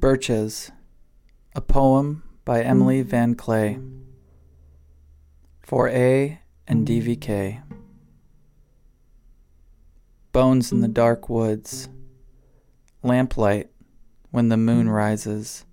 Birches, 0.00 0.72
a 1.54 1.60
poem 1.60 2.22
by 2.46 2.62
Emily 2.62 3.02
Van 3.02 3.34
Kley. 3.34 3.78
For 5.60 5.90
A 5.90 6.40
and 6.66 6.88
DVK. 6.88 7.62
Bones 10.32 10.72
in 10.72 10.80
the 10.80 10.88
dark 10.88 11.28
woods, 11.28 11.90
lamplight 13.02 13.68
when 14.30 14.48
the 14.48 14.56
moon 14.56 14.88
rises. 14.88 15.66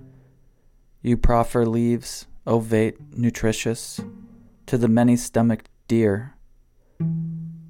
You 1.02 1.16
proffer 1.16 1.66
leaves, 1.66 2.28
ovate, 2.46 2.98
nutritious, 3.16 4.02
to 4.66 4.78
the 4.78 4.90
many 4.90 5.16
stomached 5.16 5.70
deer. 5.88 6.36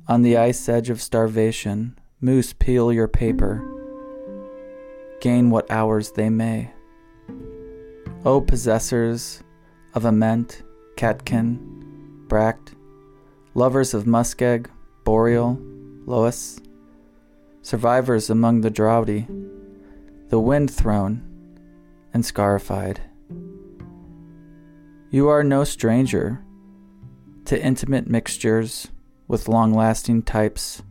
On 0.08 0.24
the 0.24 0.38
ice 0.38 0.68
edge 0.68 0.90
of 0.90 1.04
starvation, 1.04 2.00
moose 2.20 2.54
peel 2.54 2.92
your 2.92 3.08
paper, 3.08 3.77
gain 5.20 5.50
what 5.50 5.70
hours 5.70 6.12
they 6.12 6.30
may. 6.30 6.72
O 8.26 8.42
possessors 8.42 9.44
of 9.94 10.06
ament, 10.06 10.64
catkin, 10.96 12.26
bract, 12.28 12.76
lovers 13.54 13.94
of 13.94 14.06
muskeg, 14.06 14.68
boreal, 15.04 15.58
loess, 16.06 16.60
survivors 17.62 18.30
among 18.30 18.62
the 18.62 18.70
droughty, 18.70 19.28
the 20.30 20.40
wind 20.40 20.72
thrown, 20.72 21.24
and 22.14 22.26
scarified. 22.26 23.02
You 25.10 25.30
are 25.30 25.44
no 25.44 25.64
stranger 25.64 26.44
to 27.46 27.62
intimate 27.62 28.08
mixtures 28.08 28.90
with 29.28 29.48
long 29.48 29.74
lasting 29.74 30.24
types 30.24 30.84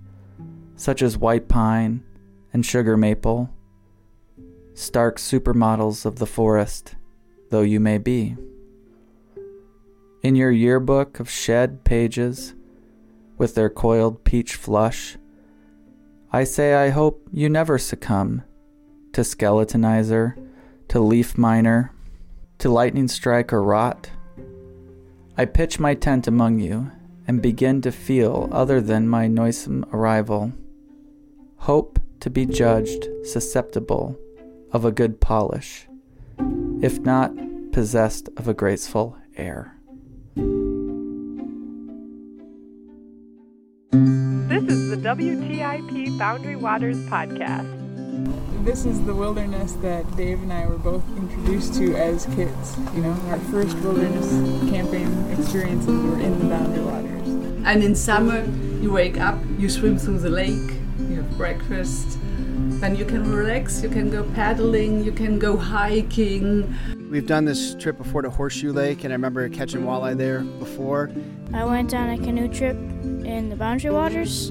such 0.77 1.02
as 1.02 1.16
white 1.19 1.49
pine 1.49 2.02
and 2.52 2.65
sugar 2.65 2.97
maple, 2.97 3.51
stark 4.77 5.16
supermodels 5.16 6.05
of 6.05 6.16
the 6.16 6.27
forest, 6.27 6.96
though 7.51 7.63
you 7.63 7.80
may 7.80 7.96
be. 7.96 8.37
In 10.23 10.37
your 10.37 10.51
yearbook 10.51 11.18
of 11.18 11.30
shed 11.30 11.83
pages, 11.83 12.55
with 13.38 13.55
their 13.55 13.71
coiled 13.71 14.23
peach 14.24 14.55
flush, 14.55 15.16
I 16.30 16.45
say 16.45 16.74
I 16.74 16.91
hope 16.91 17.27
you 17.33 17.49
never 17.49 17.79
succumb 17.79 18.43
to 19.15 19.23
skeletonizer, 19.23 20.37
to 20.88 21.01
leaf 21.01 21.38
miner, 21.38 21.90
to 22.59 22.68
lightning 22.68 23.09
strike 23.09 23.55
or 23.55 23.63
rot. 23.63 24.11
I 25.38 25.46
pitch 25.46 25.80
my 25.80 25.95
tent 25.95 26.27
among 26.27 26.59
you 26.59 26.90
and 27.27 27.40
begin 27.40 27.80
to 27.80 27.90
feel 27.90 28.51
other 28.52 28.83
than 28.83 29.09
my 29.09 29.27
noisome 29.27 29.87
arrival. 29.90 30.52
Hope 31.61 31.99
to 32.21 32.29
be 32.29 32.45
judged 32.45 33.09
susceptible 33.24 34.18
of 34.77 34.85
a 34.85 34.93
good 34.93 35.23
polish, 35.23 35.88
if 36.82 37.01
not 37.01 37.32
possessed 37.73 38.29
of 38.37 38.46
a 38.46 38.52
graceful 38.52 39.16
air. 39.35 39.74
This 43.91 44.65
is 44.65 44.91
the 44.91 44.99
WTIP 44.99 46.18
Boundary 46.18 46.57
Waters 46.57 46.99
podcast. 47.07 47.66
This 48.66 48.85
is 48.85 49.02
the 49.07 49.15
wilderness 49.15 49.73
that 49.80 50.15
Dave 50.15 50.43
and 50.43 50.52
I 50.52 50.66
were 50.66 50.77
both 50.77 51.05
introduced 51.16 51.73
to 51.77 51.96
as 51.96 52.27
kids. 52.35 52.77
You 52.95 53.01
know, 53.01 53.16
our 53.30 53.38
first 53.51 53.79
wilderness 53.79 54.29
camping 54.71 55.09
experiences 55.30 56.02
were 56.05 56.21
in 56.21 56.38
the 56.38 56.55
Boundary 56.55 56.85
Waters. 56.85 57.29
And 57.65 57.83
in 57.83 57.95
summer, 57.95 58.45
you 58.83 58.93
wake 58.93 59.18
up, 59.18 59.38
you 59.59 59.71
swim 59.71 59.96
through 59.96 60.18
the 60.18 60.29
lake, 60.29 60.71
you 60.99 61.15
have 61.16 61.38
breakfast, 61.38 62.18
then 62.80 62.96
you 62.96 63.04
can 63.04 63.30
relax, 63.32 63.82
you 63.82 63.88
can 63.88 64.10
go 64.10 64.25
paddling, 64.34 65.04
you 65.04 65.12
can 65.12 65.38
go 65.38 65.56
hiking. 65.56 66.75
We've 67.10 67.26
done 67.26 67.44
this 67.44 67.75
trip 67.75 67.99
before 67.99 68.22
to 68.22 68.31
Horseshoe 68.31 68.72
Lake, 68.72 69.05
and 69.05 69.12
I 69.12 69.17
remember 69.17 69.49
catching 69.49 69.83
walleye 69.83 70.17
there 70.17 70.41
before. 70.41 71.11
I 71.55 71.65
went 71.65 71.94
on 71.94 72.11
a 72.11 72.19
canoe 72.19 72.49
trip 72.49 72.77
in 72.77 73.49
the 73.49 73.56
Boundary 73.56 73.91
Waters, 73.91 74.50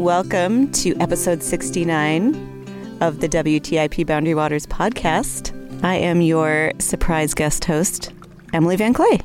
Welcome 0.00 0.72
to 0.72 0.96
episode 0.96 1.42
69 1.42 2.98
of 3.02 3.20
the 3.20 3.28
WTIP 3.28 4.06
Boundary 4.06 4.34
Waters 4.34 4.64
podcast. 4.66 5.54
I 5.84 5.96
am 5.96 6.22
your 6.22 6.72
surprise 6.78 7.34
guest 7.34 7.66
host, 7.66 8.10
Emily 8.54 8.76
Van 8.76 8.94
Kley. 8.94 9.20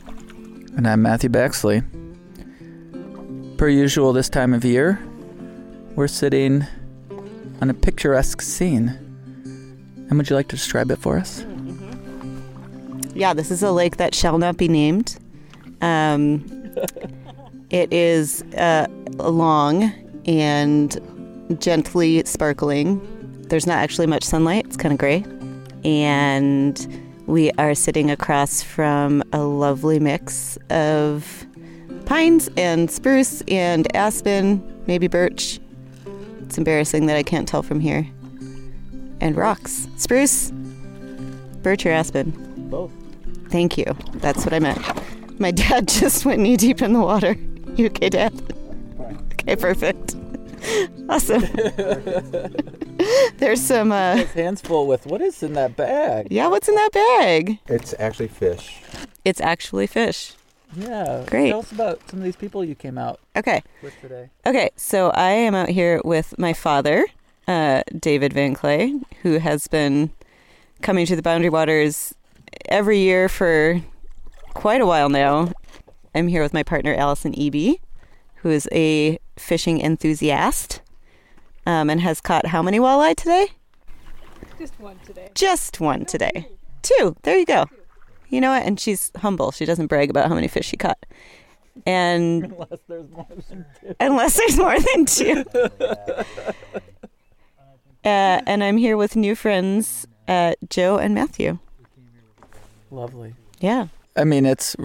And 0.76 0.86
I'm 0.86 1.02
Matthew 1.02 1.30
Baxley. 1.30 1.82
Per 3.58 3.70
usual, 3.70 4.12
this 4.12 4.28
time 4.28 4.54
of 4.54 4.66
year, 4.66 5.02
we're 5.96 6.10
sitting 6.10 6.66
on 7.62 7.70
a 7.70 7.74
picturesque 7.74 8.42
scene. 8.42 8.90
And 10.10 10.18
would 10.18 10.30
you 10.30 10.36
like 10.36 10.50
to 10.50 10.58
describe 10.58 10.92
it 10.92 10.98
for 10.98 11.18
us? 11.18 11.46
Yeah, 13.14 13.34
this 13.34 13.50
is 13.50 13.64
a 13.64 13.72
lake 13.72 13.96
that 13.96 14.14
shall 14.14 14.38
not 14.38 14.58
be 14.58 14.68
named. 14.68 15.18
Um, 15.80 16.44
it 17.70 17.94
is 17.94 18.42
uh, 18.58 18.88
long 19.14 19.94
and 20.26 20.98
gently 21.60 22.24
sparkling. 22.26 23.02
There's 23.50 23.68
not 23.68 23.78
actually 23.78 24.08
much 24.08 24.24
sunlight, 24.24 24.66
it's 24.66 24.78
kind 24.78 24.92
of 24.92 24.98
gray. 24.98 25.24
And 25.84 27.04
we 27.28 27.52
are 27.54 27.76
sitting 27.76 28.10
across 28.12 28.62
from 28.62 29.24
a 29.34 29.40
lovely 29.44 30.00
mix 30.00 30.58
of 30.70 31.46
pines 32.06 32.50
and 32.58 32.90
spruce 32.90 33.42
and 33.48 33.94
aspen, 33.96 34.84
maybe 34.88 35.08
birch. 35.08 35.60
It's 36.42 36.58
embarrassing 36.58 37.08
that 37.08 37.18
I 37.18 37.24
can't 37.24 37.48
tell 37.48 37.64
from 37.64 37.80
here. 37.80 38.08
And 39.22 39.36
rocks. 39.36 39.88
Spruce, 39.98 40.52
birch, 41.64 41.86
or 41.86 41.92
aspen? 41.92 42.32
Both. 42.70 42.92
Thank 43.50 43.78
you. 43.78 43.86
That's 44.16 44.44
what 44.44 44.54
I 44.54 44.60
meant. 44.60 44.82
My 45.40 45.52
dad 45.52 45.88
just 45.90 46.26
went 46.26 46.42
knee 46.42 46.58
deep 46.58 46.82
in 46.82 46.94
the 46.94 47.00
water. 47.00 47.36
You 47.76 47.88
okay, 47.88 48.10
Dad? 48.10 48.55
Okay, 49.48 49.56
perfect. 49.56 50.16
Awesome. 51.10 51.44
There's 53.38 53.62
some, 53.62 53.92
uh, 53.92 54.16
His 54.16 54.32
hands 54.32 54.62
full 54.62 54.88
with 54.88 55.06
what 55.06 55.22
is 55.22 55.44
in 55.44 55.54
that 55.54 55.76
bag? 55.76 56.28
yeah, 56.32 56.48
what's 56.48 56.68
in 56.68 56.74
that 56.76 56.92
bag? 56.92 57.60
It's 57.68 57.94
actually 58.00 58.30
fish. 58.30 58.82
It's 59.24 59.40
actually 59.42 59.86
fish. 59.88 60.34
Yeah. 60.76 61.24
Great. 61.28 61.50
Tell 61.50 61.60
us 61.60 61.72
about 61.72 62.02
some 62.10 62.20
of 62.20 62.26
these 62.26 62.36
people 62.36 62.66
you 62.66 62.74
came 62.76 62.98
out 62.98 63.20
Okay. 63.36 63.62
with 63.84 63.94
today. 64.02 64.30
Okay, 64.46 64.72
so 64.76 65.12
I 65.12 65.30
am 65.32 65.54
out 65.54 65.70
here 65.70 66.02
with 66.04 66.34
my 66.40 66.54
father, 66.54 67.06
uh, 67.48 67.84
David 68.00 68.34
Van 68.34 68.56
Kley, 68.56 69.00
who 69.22 69.38
has 69.38 69.68
been 69.68 70.12
coming 70.82 71.06
to 71.06 71.16
the 71.16 71.22
Boundary 71.22 71.50
Waters 71.50 72.16
every 72.70 72.98
year 73.00 73.30
for 73.30 73.80
quite 74.56 74.82
a 74.82 74.86
while 74.86 75.10
now. 75.10 75.52
I'm 76.16 76.28
here 76.30 76.42
with 76.42 76.54
my 76.54 76.64
partner, 76.64 76.96
Allison 76.96 77.34
Eby, 77.34 77.80
who 78.46 78.52
is 78.52 78.70
a 78.72 79.18
fishing 79.38 79.82
enthusiast 79.82 80.80
um, 81.66 81.90
and 81.90 82.00
has 82.00 82.22
caught 82.22 82.46
how 82.46 82.62
many 82.62 82.78
walleye 82.78 83.16
today? 83.16 83.48
Just 84.60 84.80
one 84.80 85.00
today. 85.04 85.32
Just 85.34 85.80
one 85.80 86.06
today. 86.06 86.48
Two. 86.84 87.16
There 87.24 87.36
you 87.36 87.46
go. 87.48 87.66
You 88.30 88.40
know 88.42 88.52
what? 88.52 88.62
And 88.62 88.80
she's 88.80 89.12
humble. 89.16 89.52
She 89.52 89.66
doesn't 89.66 89.88
brag 89.88 90.12
about 90.12 90.30
how 90.30 90.36
many 90.36 90.48
fish 90.48 90.68
she 90.68 90.78
caught. 90.78 91.04
And 91.88 92.44
Unless 92.54 92.80
there's 92.88 93.10
more 93.10 93.26
than 93.28 93.66
two. 93.82 93.96
unless 94.00 94.38
there's 94.38 94.58
more 94.58 94.78
than 94.80 95.06
two. 95.06 95.44
Uh, 98.04 98.40
and 98.46 98.64
I'm 98.64 98.78
here 98.78 98.98
with 98.98 99.16
new 99.16 99.34
friends, 99.34 100.06
uh, 100.28 100.54
Joe 100.70 101.00
and 101.00 101.16
Matthew. 101.16 101.58
Lovely. 102.92 103.34
Yeah. 103.60 103.88
I 104.16 104.26
mean, 104.26 104.46
it's, 104.46 104.76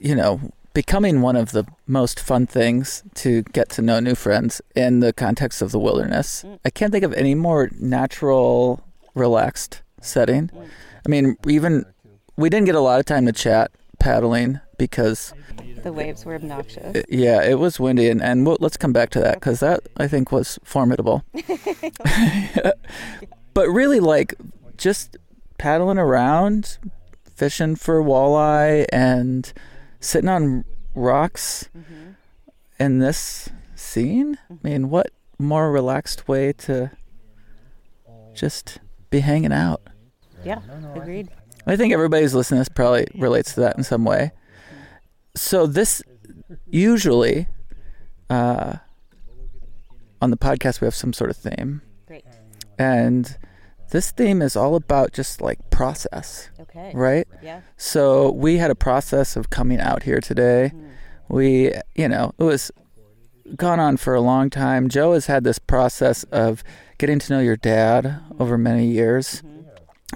you 0.00 0.14
know, 0.14 0.40
becoming 0.74 1.20
one 1.20 1.36
of 1.36 1.52
the 1.52 1.64
most 1.86 2.18
fun 2.18 2.46
things 2.46 3.02
to 3.14 3.42
get 3.42 3.68
to 3.70 3.82
know 3.82 4.00
new 4.00 4.14
friends 4.14 4.60
in 4.74 5.00
the 5.00 5.12
context 5.12 5.62
of 5.62 5.72
the 5.72 5.78
wilderness. 5.78 6.44
Mm. 6.46 6.58
I 6.64 6.70
can't 6.70 6.92
think 6.92 7.04
of 7.04 7.12
any 7.14 7.34
more 7.34 7.70
natural, 7.78 8.82
relaxed 9.14 9.82
setting. 10.00 10.50
I 11.04 11.08
mean, 11.08 11.36
even 11.46 11.84
we 12.36 12.48
didn't 12.48 12.66
get 12.66 12.74
a 12.74 12.80
lot 12.80 13.00
of 13.00 13.06
time 13.06 13.26
to 13.26 13.32
chat 13.32 13.70
paddling 13.98 14.60
because 14.78 15.32
The 15.82 15.92
waves 15.92 16.24
were 16.24 16.34
obnoxious. 16.34 17.04
Yeah, 17.08 17.42
it 17.42 17.58
was 17.58 17.78
windy, 17.78 18.08
and 18.08 18.22
and 18.22 18.46
we'll, 18.46 18.56
let's 18.60 18.76
come 18.76 18.92
back 18.92 19.10
to 19.10 19.20
that 19.20 19.34
because 19.34 19.60
that 19.60 19.80
I 19.96 20.08
think 20.08 20.32
was 20.32 20.58
formidable. 20.64 21.24
but 23.54 23.68
really, 23.68 24.00
like 24.00 24.34
just 24.76 25.16
paddling 25.58 25.98
around, 25.98 26.78
fishing 27.34 27.76
for 27.76 28.02
walleye, 28.02 28.86
and 28.92 29.52
sitting 30.02 30.28
on 30.28 30.64
rocks 30.94 31.68
in 32.78 32.98
this 32.98 33.48
scene. 33.74 34.38
I 34.50 34.56
mean, 34.62 34.90
what 34.90 35.10
more 35.38 35.72
relaxed 35.72 36.28
way 36.28 36.52
to 36.52 36.90
just 38.34 38.78
be 39.10 39.20
hanging 39.20 39.52
out? 39.52 39.80
Yeah, 40.44 40.60
agreed. 40.94 41.28
I 41.66 41.76
think 41.76 41.92
everybody's 41.92 42.34
listening 42.34 42.58
to 42.58 42.60
this 42.62 42.68
probably 42.68 43.06
relates 43.14 43.54
to 43.54 43.60
that 43.60 43.76
in 43.78 43.84
some 43.84 44.04
way. 44.04 44.32
So 45.36 45.66
this 45.66 46.02
usually 46.66 47.46
uh, 48.28 48.76
on 50.20 50.30
the 50.30 50.36
podcast 50.36 50.80
we 50.80 50.86
have 50.86 50.94
some 50.94 51.12
sort 51.12 51.30
of 51.30 51.36
theme, 51.36 51.82
Great. 52.06 52.24
and 52.78 53.36
this 53.92 54.10
theme 54.10 54.40
is 54.40 54.56
all 54.56 54.74
about 54.74 55.12
just 55.12 55.40
like 55.42 55.58
process, 55.70 56.50
Okay. 56.58 56.92
right? 56.94 57.28
Yeah. 57.42 57.60
So 57.76 58.30
we 58.30 58.56
had 58.56 58.70
a 58.70 58.74
process 58.74 59.36
of 59.36 59.50
coming 59.50 59.80
out 59.80 60.02
here 60.02 60.18
today. 60.18 60.72
Mm-hmm. 60.74 60.88
We, 61.28 61.72
you 61.94 62.08
know, 62.08 62.32
it 62.38 62.42
was 62.44 62.70
gone 63.54 63.78
on 63.80 63.98
for 63.98 64.14
a 64.14 64.20
long 64.20 64.48
time. 64.48 64.88
Joe 64.88 65.12
has 65.12 65.26
had 65.26 65.44
this 65.44 65.58
process 65.58 66.24
of 66.24 66.64
getting 66.96 67.18
to 67.18 67.32
know 67.34 67.40
your 67.40 67.56
dad 67.56 68.04
mm-hmm. 68.04 68.42
over 68.42 68.56
many 68.56 68.86
years. 68.86 69.42
Mm-hmm. 69.42 69.60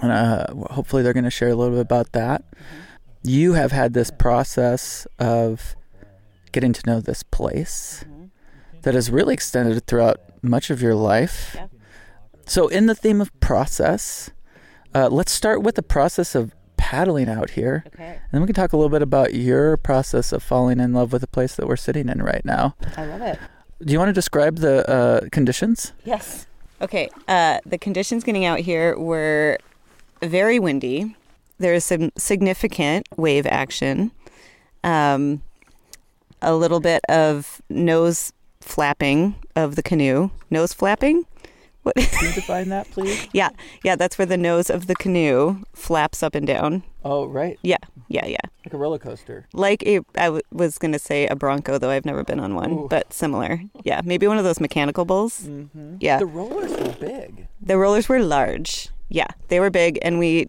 And 0.01 0.11
uh, 0.11 0.73
hopefully 0.73 1.03
they're 1.03 1.13
going 1.13 1.23
to 1.23 1.29
share 1.29 1.49
a 1.49 1.55
little 1.55 1.75
bit 1.75 1.81
about 1.81 2.13
that. 2.13 2.43
You 3.23 3.53
have 3.53 3.71
had 3.71 3.93
this 3.93 4.09
process 4.09 5.05
of 5.19 5.75
getting 6.51 6.73
to 6.73 6.81
know 6.87 6.99
this 6.99 7.21
place 7.21 8.03
that 8.81 8.95
has 8.95 9.11
really 9.11 9.35
extended 9.35 9.85
throughout 9.85 10.19
much 10.41 10.71
of 10.71 10.81
your 10.81 10.95
life. 10.95 11.51
Yeah. 11.55 11.67
So, 12.47 12.69
in 12.69 12.85
the 12.85 12.95
theme 12.95 13.19
of 13.19 13.37
process, 13.39 14.31
uh, 14.95 15.09
let's 15.09 15.31
start 15.31 15.61
with 15.61 15.75
the 15.75 15.83
process 15.83 16.33
of 16.33 16.53
paddling 16.77 17.27
out 17.27 17.51
here. 17.51 17.83
Okay. 17.87 18.11
And 18.11 18.31
then 18.31 18.41
we 18.41 18.47
can 18.47 18.55
talk 18.55 18.71
a 18.71 18.77
little 18.77 18.89
bit 18.89 19.01
about 19.01 19.33
your 19.33 19.75
process 19.75 20.31
of 20.31 20.41
falling 20.41 20.79
in 20.79 20.93
love 20.93 21.11
with 21.11 21.21
the 21.21 21.27
place 21.27 21.55
that 21.55 21.67
we're 21.67 21.75
sitting 21.75 22.07
in 22.07 22.23
right 22.23 22.45
now. 22.45 22.75
I 22.95 23.05
love 23.05 23.21
it. 23.21 23.37
Do 23.83 23.91
you 23.91 23.99
want 23.99 24.09
to 24.09 24.13
describe 24.13 24.59
the 24.59 24.89
uh, 24.89 25.27
conditions? 25.31 25.91
Yes. 26.05 26.47
Okay. 26.81 27.09
Uh, 27.27 27.59
the 27.65 27.77
conditions 27.77 28.23
getting 28.23 28.45
out 28.45 28.59
here 28.59 28.97
were 28.97 29.57
very 30.23 30.57
windy. 30.57 31.15
There's 31.57 31.83
some 31.83 32.11
significant 32.17 33.09
wave 33.17 33.45
action. 33.45 34.11
Um, 34.83 35.41
a 36.41 36.55
little 36.55 36.79
bit 36.79 37.01
of 37.09 37.61
nose 37.69 38.31
flapping 38.61 39.35
of 39.55 39.75
the 39.75 39.83
canoe. 39.83 40.29
Nose 40.49 40.73
flapping? 40.73 41.25
What? 41.95 41.95
Can 42.11 42.27
you 42.29 42.33
define 42.33 42.69
that, 42.69 42.89
please? 42.91 43.27
yeah, 43.33 43.49
yeah. 43.83 43.95
That's 43.95 44.17
where 44.17 44.25
the 44.25 44.37
nose 44.37 44.69
of 44.69 44.87
the 44.87 44.95
canoe 44.95 45.63
flaps 45.73 46.21
up 46.23 46.35
and 46.35 46.45
down. 46.45 46.83
Oh, 47.05 47.25
right. 47.25 47.57
Yeah, 47.61 47.77
yeah, 48.09 48.25
yeah. 48.25 48.37
Like 48.65 48.73
a 48.73 48.77
roller 48.77 48.99
coaster. 48.99 49.47
Like 49.53 49.83
a, 49.83 49.99
I 50.15 50.25
w- 50.25 50.41
was 50.51 50.77
gonna 50.77 50.99
say 50.99 51.27
a 51.27 51.35
bronco, 51.35 51.77
though 51.77 51.89
I've 51.89 52.05
never 52.05 52.23
been 52.23 52.39
on 52.39 52.55
one, 52.55 52.71
Ooh. 52.71 52.87
but 52.89 53.13
similar. 53.13 53.61
Yeah, 53.83 54.01
maybe 54.03 54.27
one 54.27 54.37
of 54.37 54.43
those 54.43 54.59
mechanical 54.59 55.05
bulls. 55.05 55.41
Mm-hmm. 55.43 55.95
Yeah. 56.01 56.19
The 56.19 56.25
rollers 56.25 56.71
were 56.71 56.93
big. 56.99 57.47
The 57.61 57.77
rollers 57.77 58.09
were 58.09 58.19
large. 58.21 58.89
Yeah, 59.09 59.27
they 59.47 59.59
were 59.61 59.69
big, 59.69 59.97
and 60.01 60.19
we 60.19 60.47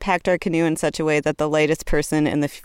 packed 0.00 0.28
our 0.28 0.38
canoe 0.38 0.64
in 0.64 0.76
such 0.76 0.98
a 0.98 1.04
way 1.04 1.20
that 1.20 1.38
the 1.38 1.48
lightest 1.48 1.86
person 1.86 2.26
and 2.26 2.42
the 2.42 2.48
f- 2.48 2.62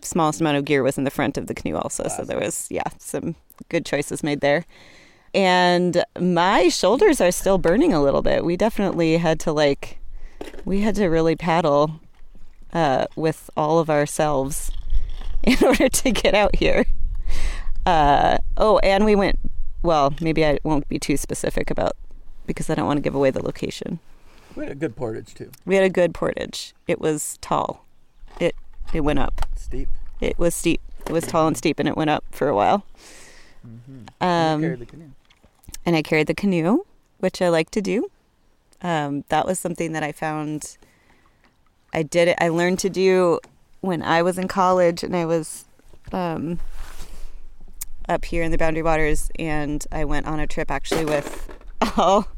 smallest 0.00 0.40
amount 0.40 0.56
of 0.56 0.64
gear 0.64 0.82
was 0.82 0.98
in 0.98 1.04
the 1.04 1.10
front 1.10 1.38
of 1.38 1.46
the 1.46 1.54
canoe, 1.54 1.76
also. 1.76 2.08
So 2.08 2.24
there 2.24 2.38
was, 2.40 2.66
yeah, 2.70 2.82
some 2.98 3.36
good 3.68 3.86
choices 3.86 4.22
made 4.24 4.40
there. 4.40 4.64
And 5.36 6.02
my 6.18 6.68
shoulders 6.68 7.20
are 7.20 7.30
still 7.30 7.58
burning 7.58 7.92
a 7.92 8.02
little 8.02 8.22
bit. 8.22 8.42
We 8.42 8.56
definitely 8.56 9.18
had 9.18 9.38
to, 9.40 9.52
like, 9.52 9.98
we 10.64 10.80
had 10.80 10.94
to 10.94 11.08
really 11.08 11.36
paddle 11.36 12.00
uh, 12.72 13.04
with 13.16 13.50
all 13.54 13.78
of 13.78 13.90
ourselves 13.90 14.72
in 15.42 15.58
order 15.62 15.90
to 15.90 16.10
get 16.10 16.34
out 16.34 16.56
here. 16.56 16.86
Uh, 17.84 18.38
oh, 18.56 18.78
and 18.78 19.04
we 19.04 19.14
went, 19.14 19.38
well, 19.82 20.14
maybe 20.22 20.42
I 20.42 20.58
won't 20.64 20.88
be 20.88 20.98
too 20.98 21.18
specific 21.18 21.70
about 21.70 21.92
because 22.46 22.70
I 22.70 22.74
don't 22.74 22.86
want 22.86 22.96
to 22.96 23.02
give 23.02 23.14
away 23.14 23.30
the 23.30 23.44
location. 23.44 23.98
We 24.54 24.64
had 24.64 24.72
a 24.72 24.74
good 24.76 24.96
portage, 24.96 25.34
too. 25.34 25.50
We 25.66 25.74
had 25.74 25.84
a 25.84 25.90
good 25.90 26.14
portage. 26.14 26.72
It 26.88 26.98
was 26.98 27.36
tall. 27.42 27.84
It 28.40 28.56
it 28.94 29.00
went 29.00 29.18
up. 29.18 29.46
Steep. 29.54 29.90
It 30.18 30.38
was 30.38 30.54
steep. 30.54 30.80
It 31.06 31.12
was 31.12 31.26
tall 31.26 31.46
and 31.46 31.56
steep, 31.58 31.78
and 31.78 31.86
it 31.86 31.94
went 31.94 32.08
up 32.08 32.24
for 32.30 32.48
a 32.48 32.56
while. 32.56 32.86
Um, 34.20 34.62
carried 34.62 34.78
the 34.78 34.86
canoe. 34.86 35.10
And 35.86 35.94
I 35.94 36.02
carried 36.02 36.26
the 36.26 36.34
canoe, 36.34 36.84
which 37.18 37.40
I 37.40 37.48
like 37.48 37.70
to 37.70 37.80
do. 37.80 38.10
Um, 38.82 39.24
that 39.28 39.46
was 39.46 39.58
something 39.58 39.92
that 39.92 40.02
I 40.02 40.12
found. 40.12 40.76
I 41.94 42.02
did 42.02 42.28
it. 42.28 42.36
I 42.40 42.48
learned 42.48 42.80
to 42.80 42.90
do 42.90 43.40
when 43.80 44.02
I 44.02 44.20
was 44.20 44.36
in 44.36 44.48
college, 44.48 45.04
and 45.04 45.16
I 45.16 45.24
was 45.24 45.64
um, 46.12 46.58
up 48.08 48.24
here 48.24 48.42
in 48.42 48.50
the 48.50 48.58
Boundary 48.58 48.82
Waters, 48.82 49.30
and 49.38 49.86
I 49.92 50.04
went 50.04 50.26
on 50.26 50.40
a 50.40 50.46
trip 50.46 50.70
actually 50.70 51.04
with 51.04 51.48
all 51.96 52.28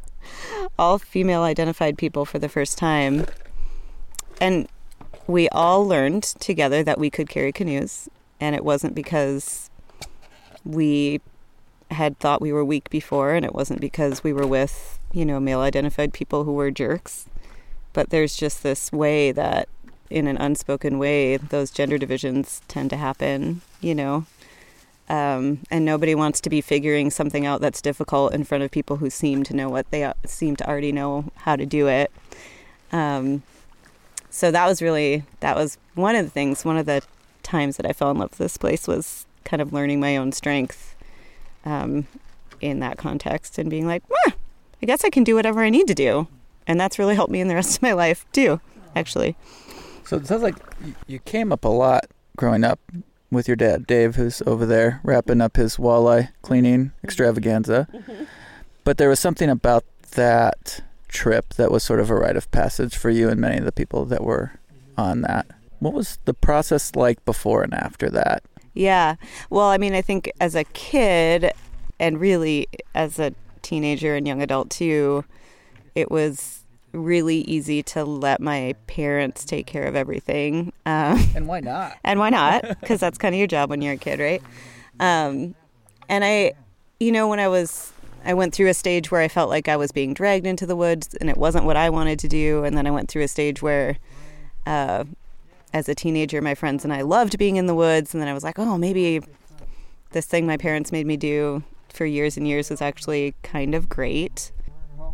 all 0.79 0.99
female 0.99 1.43
identified 1.43 1.97
people 1.97 2.27
for 2.27 2.39
the 2.39 2.49
first 2.49 2.77
time, 2.77 3.25
and 4.41 4.69
we 5.27 5.49
all 5.49 5.87
learned 5.87 6.23
together 6.23 6.85
that 6.85 6.99
we 6.99 7.09
could 7.09 7.29
carry 7.29 7.51
canoes, 7.51 8.09
and 8.41 8.55
it 8.55 8.65
wasn't 8.65 8.95
because 8.95 9.71
we 10.65 11.21
had 11.91 12.19
thought 12.19 12.41
we 12.41 12.53
were 12.53 12.65
weak 12.65 12.91
before, 12.91 13.35
and 13.35 13.45
it 13.45 13.55
wasn't 13.55 13.81
because 13.81 14.23
we 14.23 14.33
were 14.33 14.47
with, 14.47 14.99
you 15.13 15.25
know, 15.25 15.41
male 15.41 15.61
identified 15.61 16.13
people 16.13 16.45
who 16.45 16.53
were 16.53 16.71
jerks. 16.71 17.27
But 17.93 18.11
there's 18.11 18.37
just 18.37 18.63
this 18.63 18.93
way 18.93 19.33
that, 19.33 19.69
in 20.11 20.27
an 20.27 20.37
unspoken 20.37 20.99
way, 20.99 21.37
those 21.37 21.71
gender 21.71 21.99
divisions 21.99 22.63
tend 22.69 22.91
to 22.91 22.97
happen, 22.97 23.63
you 23.81 23.95
know. 23.95 24.27
Um, 25.09 25.61
and 25.71 25.87
nobody 25.87 26.15
wants 26.15 26.41
to 26.43 26.51
be 26.51 26.61
figuring 26.61 27.11
something 27.11 27.47
out 27.47 27.63
that's 27.63 27.81
difficult 27.81 28.35
in 28.35 28.45
front 28.45 28.63
of 28.63 28.71
people 28.71 28.97
who 28.97 29.09
seem 29.09 29.43
to 29.45 29.55
know 29.55 29.71
what 29.71 29.91
they 29.91 30.13
seem 30.27 30.55
to 30.57 30.69
already 30.69 30.93
know 30.93 31.25
how 31.37 31.57
to 31.57 31.65
do 31.65 31.89
it. 31.89 32.13
Um, 32.93 33.43
so 34.29 34.51
that 34.51 34.67
was 34.67 34.83
really 34.83 35.25
that 35.41 35.57
was 35.57 35.79
one 35.95 36.15
of 36.15 36.27
the 36.27 36.31
things. 36.31 36.65
One 36.65 36.77
of 36.77 36.85
the 36.85 37.03
times 37.43 37.79
that 37.79 37.87
I 37.87 37.95
fell 37.95 38.11
in 38.11 38.19
love 38.19 38.33
with 38.33 38.39
this 38.39 38.59
place 38.59 38.87
was 38.87 39.25
kind 39.45 39.63
of 39.63 39.73
learning 39.73 39.99
my 39.99 40.19
own 40.19 40.33
strength 40.33 40.95
um, 41.69 42.07
in 42.61 42.81
that 42.81 42.97
context 42.99 43.59
and 43.59 43.69
being 43.71 43.87
like, 43.87 44.03
"Ah, 44.27 44.33
I 44.83 44.87
guess 44.87 45.05
I 45.05 45.11
can 45.11 45.25
do 45.25 45.35
whatever 45.35 45.61
I 45.61 45.71
need 45.71 45.87
to 45.89 45.95
do. 45.95 46.29
And 46.67 46.79
that's 46.79 46.99
really 46.99 47.15
helped 47.15 47.33
me 47.33 47.41
in 47.41 47.49
the 47.49 47.55
rest 47.55 47.77
of 47.77 47.83
my 47.83 47.93
life 47.93 48.27
too, 48.33 48.61
actually. 48.95 49.37
So 50.05 50.17
it 50.17 50.27
sounds 50.27 50.43
like 50.43 50.57
you 51.07 51.19
came 51.21 51.53
up 51.53 51.65
a 51.65 51.69
lot 51.69 52.07
growing 52.37 52.65
up 52.65 52.81
with 53.31 53.49
your 53.49 53.57
dad, 53.57 53.87
Dave, 53.87 54.17
who's 54.17 54.43
over 54.47 54.65
there 54.65 55.01
wrapping 55.03 55.41
up 55.41 55.57
his 55.57 55.77
walleye 55.77 56.31
cleaning 56.43 56.93
extravaganza. 57.05 57.89
But 58.85 58.99
there 58.99 59.09
was 59.09 59.21
something 59.21 59.51
about 59.51 59.85
that 60.13 60.83
trip 61.09 61.55
that 61.55 61.71
was 61.71 61.83
sort 61.83 62.01
of 62.01 62.11
a 62.11 62.15
rite 62.15 62.37
of 62.37 62.51
passage 62.51 62.97
for 62.97 63.11
you 63.11 63.29
and 63.29 63.41
many 63.41 63.59
of 63.59 63.65
the 63.65 63.73
people 63.73 64.05
that 64.07 64.23
were 64.23 64.53
on 64.97 65.23
that. 65.23 65.47
What 65.79 65.95
was 65.95 66.19
the 66.25 66.35
process 66.35 66.95
like 66.97 67.23
before 67.25 67.63
and 67.63 67.75
after 67.75 68.09
that? 68.11 68.43
Yeah. 68.79 69.17
Well, 69.51 69.67
I 69.67 69.77
mean, 69.77 69.93
I 69.93 70.03
think 70.03 70.31
as 70.41 70.55
a 70.55 70.63
kid 70.63 71.53
and 71.99 72.21
really 72.21 72.69
as 72.95 73.19
a 73.19 73.35
teenager 73.61 74.15
and 74.15 74.27
young 74.27 74.41
adult 74.41 74.71
too, 74.71 75.25
it 75.97 76.13
was 76.13 76.63
really 76.93 77.39
easy 77.39 77.83
to 77.83 78.05
let 78.05 78.41
my 78.41 78.77
parents 78.87 79.45
take 79.45 79.67
care 79.67 79.83
of 79.83 79.97
everything. 79.97 80.73
Um, 80.87 81.21
And 81.35 81.49
why 81.49 81.59
not? 81.59 81.99
and 82.05 82.21
why 82.21 82.31
not? 82.31 82.63
Because 82.81 83.01
that's 83.01 83.19
kind 83.19 83.35
of 83.35 83.39
your 83.39 83.49
job 83.49 83.69
when 83.69 83.83
you're 83.83 83.95
a 83.95 83.99
kid, 83.99 84.21
right? 84.21 84.43
Um, 85.01 85.57
and 86.09 86.25
I, 86.25 86.53
you 87.01 87.11
know, 87.11 87.27
when 87.27 87.41
I 87.41 87.49
was, 87.49 87.93
I 88.25 88.35
went 88.35 88.55
through 88.55 88.69
a 88.69 88.75
stage 88.75 89.11
where 89.11 89.21
I 89.21 89.29
felt 89.29 89.51
like 89.51 89.69
I 89.69 89.77
was 89.77 89.91
being 89.91 90.15
dragged 90.15 90.47
into 90.47 90.67
the 90.67 90.77
woods, 90.77 91.15
and 91.21 91.29
it 91.29 91.37
wasn't 91.37 91.65
what 91.65 91.77
I 91.77 91.91
wanted 91.91 92.21
to 92.21 92.29
do. 92.29 92.63
And 92.63 92.77
then 92.77 92.87
I 92.87 92.91
went 92.93 93.09
through 93.11 93.23
a 93.23 93.29
stage 93.29 93.61
where, 93.61 93.99
uh, 94.67 95.05
as 95.73 95.89
a 95.89 95.95
teenager, 95.95 96.41
my 96.41 96.55
friends 96.55 96.85
and 96.85 96.93
I 96.93 97.03
loved 97.03 97.39
being 97.39 97.57
in 97.57 97.67
the 97.67 97.75
woods, 97.75 98.15
and 98.15 98.21
then 98.21 98.29
I 98.29 98.35
was 98.35 98.45
like, 98.45 98.59
oh, 98.59 98.79
maybe 98.79 99.21
this 100.13 100.27
thing 100.27 100.47
my 100.47 100.57
parents 100.57 100.93
made 100.93 101.07
me 101.07 101.17
do 101.17 101.63
for 101.93 102.07
years 102.07 102.37
and 102.37 102.47
years 102.47 102.71
was 102.71 102.81
actually 102.81 103.35
kind 103.43 103.75
of 103.75 103.89
great. 103.89 104.53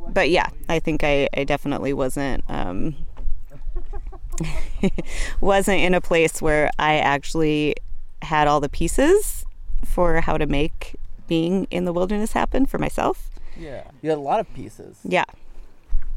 But 0.09 0.31
yeah, 0.31 0.51
I 0.69 0.79
think 0.79 1.03
I, 1.03 1.29
I 1.37 1.45
definitely 1.45 1.93
wasn't. 1.93 2.45
Um, 2.49 2.97
wasn't 5.41 5.81
in 5.81 5.95
a 5.95 6.01
place 6.01 6.43
where 6.43 6.71
I 6.79 6.99
actually 6.99 7.77
had 8.23 8.49
all 8.49 8.61
the 8.61 8.69
pieces 8.69 9.45
for 9.85 10.21
how 10.21 10.37
to 10.37 10.47
make 10.47 10.97
being 11.29 11.67
in 11.71 11.85
the 11.85 11.93
wilderness 11.93 12.33
happen 12.33 12.67
for 12.67 12.79
myself. 12.79 13.31
Yeah. 13.57 13.85
You 14.03 14.11
had 14.11 14.19
a 14.19 14.23
lot 14.23 14.41
of 14.41 14.53
pieces, 14.55 14.99
Yeah. 15.05 15.25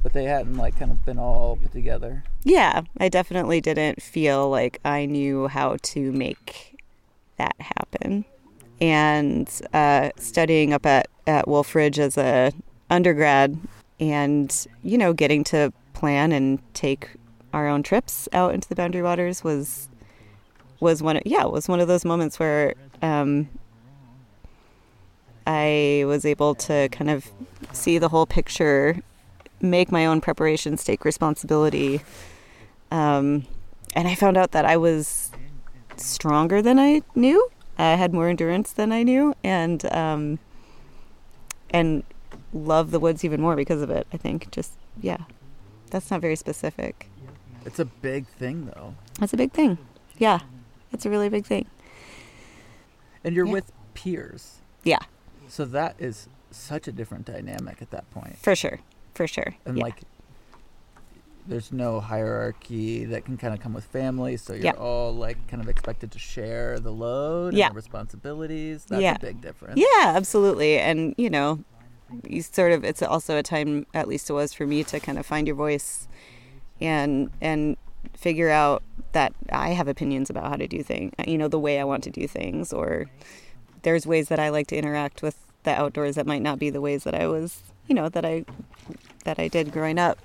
But 0.03 0.13
they 0.13 0.25
hadn't 0.25 0.57
like 0.57 0.77
kind 0.79 0.91
of 0.91 1.03
been 1.05 1.19
all 1.19 1.57
put 1.57 1.71
together. 1.71 2.23
Yeah, 2.43 2.81
I 2.99 3.09
definitely 3.09 3.61
didn't 3.61 4.01
feel 4.01 4.49
like 4.49 4.79
I 4.85 5.05
knew 5.05 5.47
how 5.47 5.77
to 5.81 6.11
make 6.11 6.81
that 7.37 7.55
happen. 7.59 8.25
And 8.79 9.49
uh, 9.73 10.11
studying 10.17 10.73
up 10.73 10.85
at, 10.85 11.07
at 11.25 11.47
Wolf 11.47 11.73
Ridge 11.73 11.99
as 11.99 12.17
a 12.17 12.51
undergrad 12.89 13.59
and, 13.99 14.67
you 14.83 14.97
know, 14.97 15.13
getting 15.13 15.43
to 15.45 15.73
plan 15.93 16.31
and 16.31 16.59
take 16.73 17.09
our 17.53 17.67
own 17.67 17.81
trips 17.81 18.29
out 18.33 18.53
into 18.53 18.69
the 18.69 18.75
boundary 18.75 19.01
waters 19.01 19.43
was 19.43 19.89
was 20.79 21.01
one 21.01 21.17
of, 21.17 21.23
yeah, 21.25 21.43
was 21.45 21.67
one 21.67 21.79
of 21.79 21.87
those 21.87 22.05
moments 22.05 22.39
where 22.39 22.75
um, 23.01 23.49
I 25.47 26.03
was 26.05 26.23
able 26.23 26.53
to 26.55 26.87
kind 26.89 27.09
of 27.09 27.31
see 27.71 27.97
the 27.97 28.09
whole 28.09 28.27
picture, 28.27 29.01
make 29.61 29.91
my 29.91 30.05
own 30.05 30.21
preparations, 30.21 30.83
take 30.83 31.03
responsibility. 31.05 32.01
Um, 32.91 33.45
and 33.95 34.07
I 34.07 34.15
found 34.15 34.37
out 34.37 34.51
that 34.51 34.65
I 34.65 34.77
was 34.77 35.31
stronger 35.95 36.61
than 36.61 36.79
I 36.79 37.01
knew. 37.15 37.49
I 37.77 37.95
had 37.95 38.13
more 38.13 38.27
endurance 38.29 38.71
than 38.73 38.91
I 38.91 39.03
knew, 39.03 39.35
and 39.43 39.85
um, 39.93 40.39
and 41.69 42.03
love 42.53 42.91
the 42.91 42.99
woods 42.99 43.23
even 43.25 43.41
more 43.41 43.55
because 43.55 43.81
of 43.81 43.89
it. 43.89 44.07
I 44.13 44.17
think 44.17 44.49
just 44.51 44.73
yeah, 45.01 45.17
that's 45.91 46.09
not 46.09 46.21
very 46.21 46.35
specific. 46.35 47.09
It's 47.65 47.79
a 47.79 47.85
big 47.85 48.25
thing, 48.27 48.71
though. 48.73 48.95
That's 49.19 49.33
a 49.33 49.37
big 49.37 49.51
thing. 49.51 49.77
Yeah, 50.17 50.39
it's 50.91 51.05
a 51.05 51.09
really 51.09 51.29
big 51.29 51.45
thing. 51.45 51.65
And 53.23 53.35
you're 53.35 53.45
Yeah. 53.45 53.51
with 53.53 53.71
peers. 53.93 54.55
Yeah, 54.83 54.99
So 55.49 55.65
that 55.65 55.95
is 55.99 56.29
such 56.49 56.87
a 56.87 56.91
different 56.93 57.25
dynamic 57.25 57.81
at 57.81 57.91
that 57.91 58.09
point. 58.11 58.37
for 58.39 58.55
sure, 58.55 58.79
for 59.17 59.27
sure. 59.27 59.53
And 59.65 59.77
yeah. 59.77 59.83
like, 59.83 60.01
there's 61.47 61.71
no 61.71 61.99
hierarchy 61.99 63.05
that 63.05 63.25
can 63.25 63.37
kind 63.37 63.53
of 63.53 63.59
come 63.61 63.73
with 63.73 63.85
family. 63.85 64.35
So 64.37 64.53
you're 64.53 64.65
Yeah. 64.65 64.71
all 64.71 65.13
like 65.13 65.47
kind 65.47 65.61
of 65.61 65.69
expected 65.69 66.11
to 66.11 66.19
share 66.19 66.79
the 66.79 66.91
load 66.91 67.53
Yeah. 67.53 67.67
and 67.67 67.71
the 67.73 67.77
responsibilities. 67.77 68.85
That's 68.87 69.01
Yeah. 69.01 69.15
a 69.15 69.19
big 69.19 69.41
difference. 69.41 69.77
Yeah, 69.79 70.13
absolutely. 70.15 70.77
And, 70.77 71.15
you 71.17 71.29
know, 71.29 71.59
you 72.27 72.41
sort 72.41 72.71
of 72.71 72.83
it's 72.83 73.01
also 73.01 73.37
a 73.37 73.43
time 73.43 73.85
at 73.93 74.07
least 74.07 74.29
it 74.29 74.33
was 74.33 74.53
for 74.53 74.65
me 74.65 74.83
to 74.85 74.99
kind 74.99 75.17
of 75.17 75.25
find 75.25 75.45
your 75.47 75.55
voice 75.57 76.07
and 76.79 77.29
and 77.41 77.75
figure 78.13 78.49
out 78.49 78.81
that 79.13 79.33
I 79.51 79.69
have 79.69 79.87
opinions 79.87 80.29
about 80.29 80.45
how 80.49 80.55
to 80.57 80.67
do 80.67 80.83
things, 80.83 81.13
uh, 81.19 81.23
you 81.27 81.37
know, 81.37 81.47
the 81.47 81.59
way 81.59 81.79
I 81.79 81.83
want 81.83 82.03
to 82.05 82.09
do 82.09 82.27
things 82.27 82.71
or 82.73 83.07
there's 83.83 84.05
ways 84.07 84.27
that 84.29 84.39
I 84.39 84.49
like 84.49 84.67
to 84.67 84.77
interact 84.77 85.21
with 85.21 85.37
the 85.63 85.71
outdoors 85.71 86.15
that 86.15 86.25
might 86.25 86.41
not 86.41 86.59
be 86.59 86.69
the 86.69 86.81
ways 86.81 87.03
that 87.03 87.15
I 87.15 87.27
was, 87.27 87.61
you 87.87 87.95
know, 87.95 88.09
that 88.09 88.25
I 88.25 88.45
that 89.23 89.39
I 89.39 89.47
did 89.47 89.71
growing 89.71 89.99
up. 89.99 90.19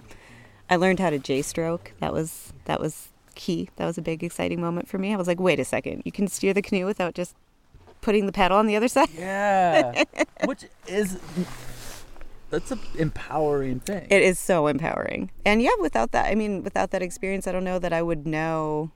I 0.71 0.77
learned 0.77 1.01
how 1.01 1.11
to 1.11 1.19
J-stroke. 1.19 1.93
That 2.01 2.13
was 2.13 2.53
that 2.65 2.81
was 2.81 3.09
key. 3.35 3.71
That 3.77 3.87
was 3.87 3.99
a 3.99 4.03
big 4.03 4.23
exciting 4.23 4.61
moment 4.61 4.89
for 4.89 4.99
me. 4.99 5.13
I 5.13 5.17
was 5.17 5.27
like, 5.27 5.41
"Wait 5.41 5.61
a 5.61 5.65
second. 5.65 6.03
You 6.05 6.13
can 6.13 6.29
steer 6.29 6.55
the 6.55 6.63
canoe 6.63 6.87
without 6.87 7.15
just 7.15 7.35
putting 8.01 8.27
the 8.27 8.33
paddle 8.33 8.59
on 8.59 8.67
the 8.67 8.77
other 8.77 8.89
side?" 8.89 9.09
Yeah. 9.17 10.05
Which 10.45 10.65
is 10.87 11.19
that's 12.53 12.71
an 12.71 12.81
empowering 12.99 13.81
thing. 13.81 14.07
It 14.11 14.23
is 14.23 14.39
so 14.39 14.67
empowering. 14.67 15.31
And 15.45 15.63
yeah, 15.63 15.71
without 15.81 16.13
that, 16.13 16.27
I 16.31 16.35
mean, 16.35 16.63
without 16.63 16.91
that 16.91 17.03
experience, 17.03 17.47
I 17.47 17.53
don't 17.53 17.65
know 17.65 17.79
that 17.79 17.95
I 17.95 18.03
would 18.03 18.27
know. 18.27 18.91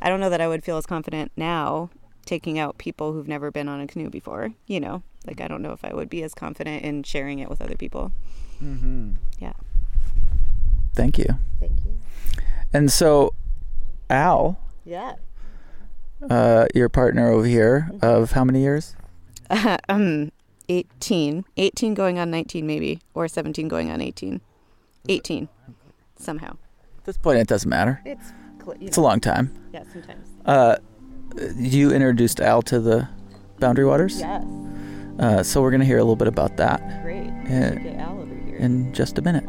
I 0.00 0.08
don't 0.08 0.20
know 0.20 0.30
that 0.30 0.40
I 0.40 0.48
would 0.48 0.64
feel 0.64 0.76
as 0.76 0.86
confident 0.86 1.32
now 1.36 1.90
taking 2.24 2.58
out 2.58 2.78
people 2.78 3.12
who've 3.12 3.26
never 3.26 3.50
been 3.50 3.68
on 3.68 3.80
a 3.80 3.88
canoe 3.88 4.08
before. 4.08 4.52
You 4.66 4.80
know, 4.80 5.02
like 5.26 5.40
I 5.40 5.48
don't 5.48 5.62
know 5.62 5.72
if 5.72 5.84
I 5.84 5.92
would 5.94 6.08
be 6.08 6.22
as 6.22 6.34
confident 6.34 6.84
in 6.84 7.02
sharing 7.02 7.38
it 7.38 7.48
with 7.48 7.60
other 7.62 7.76
people. 7.76 8.12
mm-hmm. 8.62 9.12
Yeah. 9.38 9.52
Thank 10.94 11.18
you. 11.18 11.38
Thank 11.58 11.72
you. 11.84 11.96
And 12.72 12.90
so, 12.92 13.34
Al, 14.10 14.58
Yeah. 14.84 15.14
uh, 16.28 16.66
your 16.74 16.88
partner 16.88 17.30
over 17.30 17.46
here, 17.46 17.90
of 18.02 18.32
how 18.32 18.44
many 18.44 18.60
years? 18.60 18.94
um, 19.88 20.30
18. 20.68 21.44
18 21.56 21.94
going 21.94 22.18
on 22.18 22.30
19, 22.30 22.66
maybe. 22.66 23.00
Or 23.14 23.26
17 23.28 23.68
going 23.68 23.90
on 23.90 24.00
18. 24.00 24.40
18. 25.08 25.48
Somehow. 26.18 26.50
At 26.98 27.04
this 27.04 27.16
point, 27.16 27.38
it 27.38 27.48
doesn't 27.48 27.68
matter. 27.68 28.00
It's, 28.04 28.32
cl- 28.62 28.76
you 28.78 28.86
It's 28.86 28.96
a 28.96 29.02
long 29.02 29.18
time. 29.20 29.50
Yeah, 29.72 29.84
sometimes. 29.92 30.28
Uh, 30.46 30.76
you 31.56 31.90
introduced 31.92 32.40
Al 32.40 32.62
to 32.62 32.78
the 32.80 33.08
Boundary 33.58 33.84
Waters. 33.86 34.20
Yes. 34.20 34.44
Uh, 35.18 35.42
so 35.42 35.60
we're 35.62 35.70
going 35.70 35.80
to 35.80 35.86
hear 35.86 35.98
a 35.98 36.02
little 36.02 36.16
bit 36.16 36.28
about 36.28 36.56
that 36.56 37.02
Great. 37.02 37.26
Yeah. 37.44 37.74
Get 37.74 37.96
Al 37.96 38.20
over 38.20 38.34
here. 38.34 38.56
in 38.56 38.92
just 38.92 39.18
a 39.18 39.22
minute. 39.22 39.44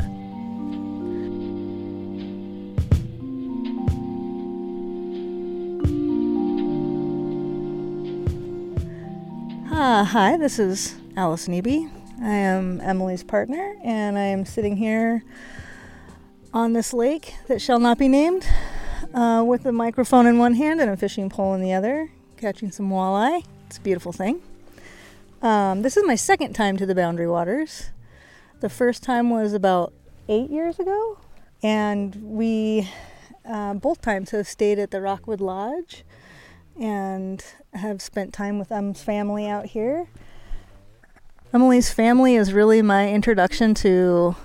Uh, 9.71 10.03
hi, 10.03 10.37
this 10.37 10.59
is 10.59 10.95
Allison 11.17 11.53
Eby. 11.53 11.89
I 12.21 12.33
am 12.33 12.79
Emily's 12.81 13.23
partner, 13.23 13.75
and 13.83 14.17
I 14.17 14.23
am 14.23 14.45
sitting 14.45 14.77
here 14.77 15.23
on 16.53 16.73
this 16.73 16.93
lake 16.93 17.33
that 17.47 17.61
shall 17.61 17.79
not 17.79 17.97
be 17.97 18.07
named 18.07 18.47
uh, 19.13 19.43
with 19.45 19.65
a 19.65 19.71
microphone 19.71 20.25
in 20.27 20.37
one 20.37 20.53
hand 20.53 20.79
and 20.79 20.89
a 20.89 20.97
fishing 20.97 21.29
pole 21.29 21.53
in 21.53 21.61
the 21.61 21.73
other, 21.73 22.11
catching 22.37 22.71
some 22.71 22.89
walleye. 22.89 23.43
It's 23.67 23.77
a 23.77 23.81
beautiful 23.81 24.11
thing. 24.13 24.41
Um, 25.43 25.81
this 25.81 25.97
is 25.97 26.05
my 26.05 26.15
second 26.15 26.53
time 26.53 26.77
to 26.77 26.85
the 26.85 26.95
Boundary 26.95 27.27
Waters. 27.27 27.89
The 28.61 28.69
first 28.69 29.03
time 29.03 29.29
was 29.29 29.51
about 29.51 29.91
eight 30.29 30.49
years 30.49 30.79
ago, 30.79 31.17
and 31.61 32.15
we 32.23 32.89
uh, 33.43 33.73
both 33.73 33.99
times 33.99 34.31
have 34.31 34.47
stayed 34.47 34.79
at 34.79 34.91
the 34.91 35.01
Rockwood 35.01 35.41
Lodge 35.41 36.05
and 36.79 37.43
have 37.73 38.01
spent 38.01 38.31
time 38.31 38.57
with 38.57 38.71
Em's 38.71 39.03
family 39.03 39.45
out 39.45 39.65
here. 39.65 40.07
Emily's 41.53 41.91
family 41.91 42.35
is 42.35 42.53
really 42.53 42.81
my 42.81 43.11
introduction 43.11 43.73
to 43.73 44.37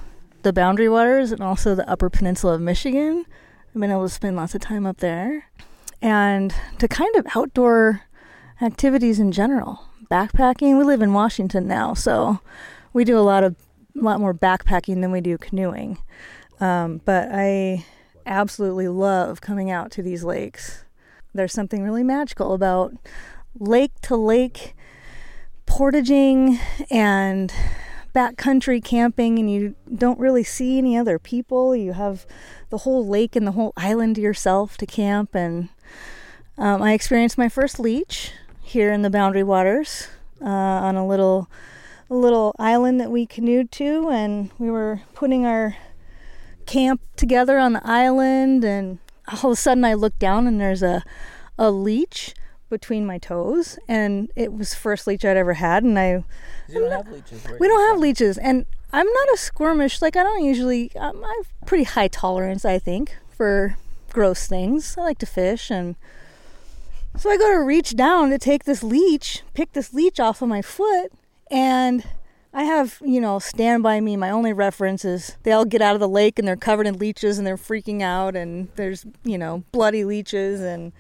the 0.43 0.53
Boundary 0.53 0.89
Waters 0.89 1.31
and 1.31 1.41
also 1.41 1.77
the 1.77 1.89
Upper 1.89 2.11
Peninsula 2.11 2.55
of 2.55 2.61
Michigan. 2.61 3.25
I've 3.73 3.81
been 3.81 3.93
able 3.93 4.03
to 4.03 4.13
spend 4.13 4.35
lots 4.35 4.57
of 4.57 4.63
time 4.63 4.85
up 4.85 4.97
there 4.97 5.45
and 6.03 6.53
to 6.81 6.89
kind 6.89 7.15
of 7.15 7.25
outdoor 7.37 8.03
activities 8.61 9.21
in 9.21 9.31
general. 9.31 9.85
Backpacking, 10.11 10.79
we 10.79 10.85
live 10.85 11.03
in 11.03 11.13
Washington 11.13 11.67
now, 11.69 11.95
so 11.95 12.41
we 12.93 13.05
do 13.05 13.19
a 13.19 13.21
lot 13.21 13.45
of 13.45 13.57
a 13.99 14.03
lot 14.03 14.21
more 14.21 14.35
backpacking 14.35 15.01
than 15.01 15.11
we 15.11 15.21
do 15.21 15.37
canoeing. 15.37 15.99
Um, 16.61 17.01
but 17.05 17.29
I 17.33 17.85
absolutely 18.27 18.89
love 18.89 19.41
coming 19.41 19.71
out 19.71 19.91
to 19.93 20.03
these 20.03 20.25
lakes. 20.25 20.85
There's 21.35 21.53
something 21.53 21.83
really 21.83 22.03
magical 22.03 22.55
about 22.55 22.95
lake 23.59 23.93
to 24.03 24.17
lake 24.17 24.75
portaging 25.67 26.59
and 26.91 27.53
backcountry 28.15 28.83
camping, 28.83 29.39
and 29.39 29.51
you 29.51 29.75
don't 29.95 30.19
really 30.19 30.45
see 30.45 30.79
any 30.79 30.97
other 30.97 31.19
people. 31.19 31.77
You 31.77 31.93
have 31.93 32.27
the 32.71 32.79
whole 32.79 33.07
lake 33.07 33.37
and 33.37 33.47
the 33.47 33.53
whole 33.53 33.73
island 33.77 34.17
to 34.17 34.23
yourself 34.23 34.77
to 34.79 34.87
camp. 34.87 35.35
And 35.35 35.69
um, 36.57 36.83
I 36.83 36.93
experienced 36.93 37.39
my 37.39 37.49
first 37.49 37.79
leech 37.79 38.33
here 38.69 38.93
in 38.93 39.03
the 39.03 39.11
Boundary 39.11 39.43
Waters 39.43 40.09
uh, 40.43 40.45
on 40.45 40.95
a 40.95 41.07
little 41.07 41.49
a 42.11 42.15
little 42.15 42.55
island 42.59 43.01
that 43.01 43.11
we 43.11 43.27
canoed 43.27 43.71
to, 43.73 44.09
and 44.11 44.51
we 44.59 44.71
were 44.71 45.03
putting 45.15 45.45
our 45.45 45.77
camp 46.67 47.01
together 47.17 47.59
on 47.59 47.75
the 47.75 47.81
island, 47.87 48.65
and 48.65 48.99
all 49.29 49.51
of 49.51 49.59
a 49.59 49.61
sudden 49.61 49.85
I 49.85 49.95
looked 49.95 50.19
down 50.19 50.47
and 50.47 50.61
there's 50.61 50.83
a 50.83 51.03
a 51.59 51.71
leech 51.71 52.35
between 52.71 53.07
my 53.07 53.19
toes, 53.19 53.79
and 53.89 54.31
it 54.37 54.53
was 54.53 54.71
the 54.71 54.77
first 54.77 55.07
leech 55.07 55.25
I'd 55.25 55.37
ever 55.37 55.55
had, 55.55 55.83
and 55.83 55.99
I 55.99 56.25
You 56.69 56.81
don't 56.81 56.91
have 56.91 57.09
leeches. 57.09 57.45
Where 57.45 57.59
we 57.59 57.69
don't 57.69 57.89
have 57.89 57.99
leeches, 57.99 58.39
and 58.39 58.67
I'm 58.93 59.07
not 59.07 59.29
a 59.29 59.37
squirmish. 59.37 60.03
Like 60.03 60.17
I 60.17 60.23
don't 60.23 60.45
usually. 60.45 60.95
Um, 60.97 61.25
I 61.25 61.35
have 61.39 61.67
pretty 61.67 61.85
high 61.85 62.09
tolerance, 62.09 62.65
I 62.65 62.79
think, 62.79 63.17
for 63.31 63.77
gross 64.13 64.47
things. 64.47 64.97
I 64.99 65.03
like 65.03 65.19
to 65.19 65.27
fish, 65.27 65.71
and 65.71 65.97
so 67.19 67.31
I 67.31 67.37
go 67.37 67.53
to 67.53 67.61
reach 67.61 67.97
down 67.97 68.31
to 68.31 68.39
take 68.39 68.65
this 68.65 68.83
leech, 68.83 69.43
pick 69.55 69.73
this 69.73 69.93
leech 69.93 70.21
off 70.21 70.43
of 70.43 70.49
my 70.49 70.63
foot, 70.63 71.13
and 71.51 72.05
I 72.53 72.65
have 72.65 72.99
you 73.05 73.21
know 73.21 73.39
stand 73.39 73.83
by 73.83 74.01
me. 74.01 74.17
My 74.17 74.31
only 74.31 74.53
reference 74.53 75.05
is 75.05 75.37
they 75.43 75.53
all 75.53 75.65
get 75.65 75.83
out 75.83 75.95
of 75.95 76.01
the 76.01 76.09
lake 76.09 76.39
and 76.39 76.47
they're 76.47 76.57
covered 76.57 76.87
in 76.87 76.99
leeches 76.99 77.39
and 77.39 77.47
they're 77.47 77.57
freaking 77.57 78.03
out, 78.03 78.37
and 78.37 78.69
there's 78.77 79.05
you 79.25 79.39
know 79.39 79.65
bloody 79.73 80.05
leeches 80.05 80.61
and. 80.61 80.93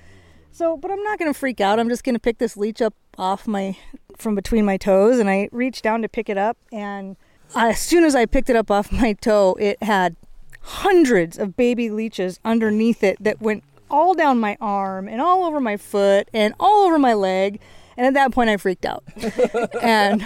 So, 0.50 0.76
but 0.76 0.90
I'm 0.90 1.02
not 1.04 1.20
going 1.20 1.32
to 1.32 1.38
freak 1.38 1.60
out. 1.60 1.78
I'm 1.78 1.88
just 1.88 2.02
going 2.02 2.16
to 2.16 2.20
pick 2.20 2.38
this 2.38 2.56
leech 2.56 2.82
up 2.82 2.92
off 3.16 3.46
my 3.46 3.76
from 4.16 4.34
between 4.34 4.64
my 4.64 4.76
toes 4.76 5.20
and 5.20 5.30
I 5.30 5.48
reach 5.52 5.82
down 5.82 6.02
to 6.02 6.08
pick 6.08 6.28
it 6.28 6.36
up 6.36 6.56
and 6.72 7.16
as 7.54 7.80
soon 7.80 8.04
as 8.04 8.14
I 8.14 8.26
picked 8.26 8.50
it 8.50 8.56
up 8.56 8.70
off 8.70 8.92
my 8.92 9.12
toe, 9.12 9.56
it 9.58 9.82
had 9.82 10.16
hundreds 10.60 11.38
of 11.38 11.56
baby 11.56 11.90
leeches 11.90 12.40
underneath 12.44 13.02
it 13.02 13.16
that 13.22 13.40
went 13.40 13.62
all 13.90 14.14
down 14.14 14.38
my 14.40 14.56
arm 14.60 15.08
and 15.08 15.20
all 15.20 15.44
over 15.44 15.60
my 15.60 15.76
foot 15.76 16.28
and 16.32 16.54
all 16.60 16.86
over 16.86 16.98
my 16.98 17.14
leg. 17.14 17.60
And 17.96 18.06
at 18.06 18.14
that 18.14 18.32
point 18.32 18.50
I 18.50 18.56
freaked 18.56 18.84
out. 18.86 19.02
and 19.82 20.22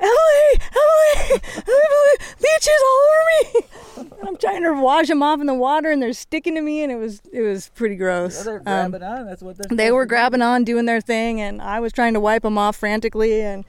Emily, 0.00 0.60
Emily, 0.60 1.40
Emily, 1.56 2.14
leeches 2.40 2.82
all 2.84 3.00
over 3.08 3.24
me. 3.30 4.08
And 4.20 4.28
I'm 4.28 4.36
trying 4.36 4.62
to 4.62 4.74
wash 4.80 5.08
them 5.08 5.22
off 5.24 5.40
in 5.40 5.46
the 5.46 5.54
water, 5.54 5.90
and 5.90 6.00
they're 6.00 6.12
sticking 6.12 6.54
to 6.54 6.60
me, 6.60 6.82
and 6.84 6.92
it 6.92 6.96
was 6.96 7.20
it 7.32 7.42
was 7.42 7.70
pretty 7.74 7.96
gross. 7.96 8.42
they're 8.44 8.58
Um, 8.58 8.90
grabbing 8.92 9.02
on. 9.02 9.26
That's 9.26 9.42
what 9.42 9.56
they're. 9.58 9.76
they 9.76 9.90
were 9.90 10.06
grabbing 10.06 10.40
on, 10.42 10.62
doing 10.64 10.86
their 10.86 11.00
thing, 11.00 11.40
and 11.40 11.60
I 11.60 11.80
was 11.80 11.92
trying 11.92 12.14
to 12.14 12.20
wipe 12.20 12.42
them 12.42 12.56
off 12.58 12.76
frantically, 12.76 13.40
and 13.42 13.64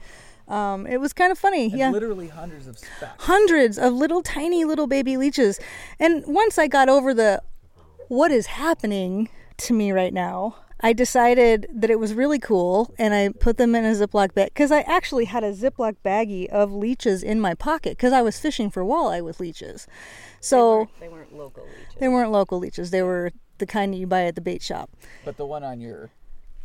um, 0.46 0.86
it 0.86 0.98
was 0.98 1.12
kind 1.12 1.32
of 1.32 1.38
funny. 1.38 1.64
And 1.66 1.78
yeah, 1.78 1.90
Literally 1.90 2.28
hundreds 2.28 2.68
of 2.68 2.78
specks. 2.78 3.24
hundreds 3.24 3.76
of 3.78 3.92
little 3.92 4.22
tiny 4.22 4.64
little 4.64 4.86
baby 4.86 5.16
leeches. 5.16 5.58
And 5.98 6.22
once 6.26 6.58
I 6.58 6.68
got 6.68 6.88
over 6.88 7.12
the 7.12 7.42
what 8.10 8.32
is 8.32 8.46
happening 8.46 9.28
to 9.56 9.72
me 9.72 9.92
right 9.92 10.12
now, 10.12 10.56
I 10.80 10.92
decided 10.92 11.68
that 11.72 11.90
it 11.90 12.00
was 12.00 12.12
really 12.12 12.40
cool 12.40 12.92
and 12.98 13.14
I 13.14 13.28
put 13.28 13.56
them 13.56 13.76
in 13.76 13.84
a 13.84 13.92
Ziploc 13.92 14.34
bag 14.34 14.48
because 14.48 14.72
I 14.72 14.80
actually 14.80 15.26
had 15.26 15.44
a 15.44 15.52
Ziploc 15.52 15.94
baggie 16.04 16.48
of 16.48 16.72
leeches 16.72 17.22
in 17.22 17.40
my 17.40 17.54
pocket 17.54 17.90
because 17.90 18.12
I 18.12 18.20
was 18.20 18.36
fishing 18.40 18.68
for 18.68 18.82
walleye 18.82 19.22
with 19.22 19.38
leeches. 19.38 19.86
So 20.40 20.88
They 20.98 21.08
weren't 21.08 21.36
local 21.36 21.62
leeches. 21.62 21.94
they 22.00 22.08
weren't 22.08 22.32
local 22.32 22.58
leeches, 22.58 22.90
they 22.90 23.02
were 23.02 23.30
the 23.58 23.66
kind 23.66 23.94
that 23.94 23.98
you 23.98 24.08
buy 24.08 24.24
at 24.24 24.34
the 24.34 24.40
bait 24.40 24.60
shop. 24.60 24.90
But 25.24 25.36
the 25.36 25.46
one 25.46 25.62
on 25.62 25.80
your 25.80 26.10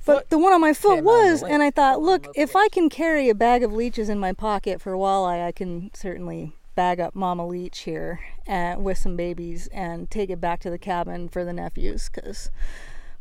But 0.04 0.32
the 0.32 0.40
one 0.40 0.52
on 0.52 0.62
my 0.62 0.74
foot 0.74 0.96
came 0.96 1.08
out 1.08 1.12
of 1.12 1.26
the 1.26 1.32
was, 1.32 1.44
and 1.44 1.62
I 1.62 1.70
thought, 1.70 2.02
look, 2.02 2.28
if 2.36 2.56
I 2.56 2.70
can 2.70 2.90
carry 2.90 3.30
a 3.30 3.36
bag 3.36 3.62
of 3.62 3.72
leeches 3.72 4.10
in 4.10 4.18
my 4.18 4.34
pocket 4.34 4.82
for 4.82 4.94
walleye, 4.94 5.46
I 5.46 5.52
can 5.52 5.92
certainly 5.94 6.54
bag 6.76 7.00
up 7.00 7.16
Mama 7.16 7.48
Leech 7.48 7.80
here 7.80 8.20
uh, 8.48 8.76
with 8.78 8.98
some 8.98 9.16
babies 9.16 9.68
and 9.68 10.10
take 10.12 10.30
it 10.30 10.42
back 10.42 10.60
to 10.62 10.70
the 10.70 10.78
cabin 10.78 11.30
for 11.30 11.44
the 11.44 11.54
nephews. 11.54 12.10
Because 12.14 12.52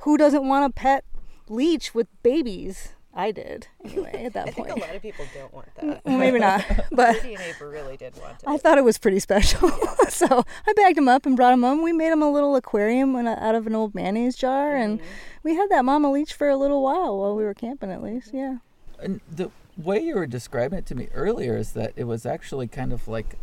who 0.00 0.16
doesn't 0.16 0.46
want 0.46 0.66
a 0.66 0.70
pet 0.70 1.04
leech 1.48 1.94
with 1.94 2.08
babies? 2.22 2.90
I 3.16 3.30
did 3.30 3.68
anyway 3.84 4.24
at 4.24 4.32
that 4.32 4.48
I 4.48 4.50
think 4.50 4.68
point. 4.68 4.82
a 4.82 4.86
lot 4.86 4.96
of 4.96 5.02
people 5.02 5.24
don't 5.32 5.54
want 5.54 5.72
that. 5.76 6.04
Well, 6.04 6.18
maybe 6.18 6.40
not, 6.40 6.64
but 6.90 7.14
Rudy 7.14 7.34
and 7.34 7.42
Ava 7.44 7.68
really 7.68 7.96
did 7.96 8.16
want 8.16 8.42
it. 8.42 8.44
I 8.44 8.56
thought 8.56 8.76
it 8.76 8.84
was 8.84 8.98
pretty 8.98 9.20
special. 9.20 9.70
so 10.08 10.44
I 10.66 10.72
bagged 10.74 10.98
him 10.98 11.08
up 11.08 11.24
and 11.24 11.36
brought 11.36 11.52
him 11.52 11.62
home. 11.62 11.82
We 11.82 11.92
made 11.92 12.10
him 12.10 12.22
a 12.22 12.30
little 12.30 12.56
aquarium 12.56 13.14
out 13.14 13.54
of 13.54 13.68
an 13.68 13.74
old 13.76 13.94
mayonnaise 13.94 14.34
jar, 14.36 14.74
and 14.74 15.00
we 15.44 15.54
had 15.54 15.70
that 15.70 15.84
mama 15.84 16.10
leech 16.10 16.34
for 16.34 16.48
a 16.48 16.56
little 16.56 16.82
while 16.82 17.16
while 17.16 17.36
we 17.36 17.44
were 17.44 17.54
camping, 17.54 17.92
at 17.92 18.02
least. 18.02 18.30
Yeah. 18.34 18.56
And 18.98 19.20
the 19.30 19.50
way 19.76 19.98
you 20.00 20.14
were 20.14 20.26
describing 20.26 20.78
it 20.78 20.86
to 20.86 20.94
me 20.94 21.08
earlier 21.14 21.56
is 21.56 21.72
that 21.72 21.92
it 21.96 22.04
was 22.04 22.24
actually 22.26 22.68
kind 22.68 22.92
of 22.92 23.08
like, 23.08 23.36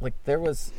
like 0.00 0.14
there 0.24 0.38
was 0.40 0.72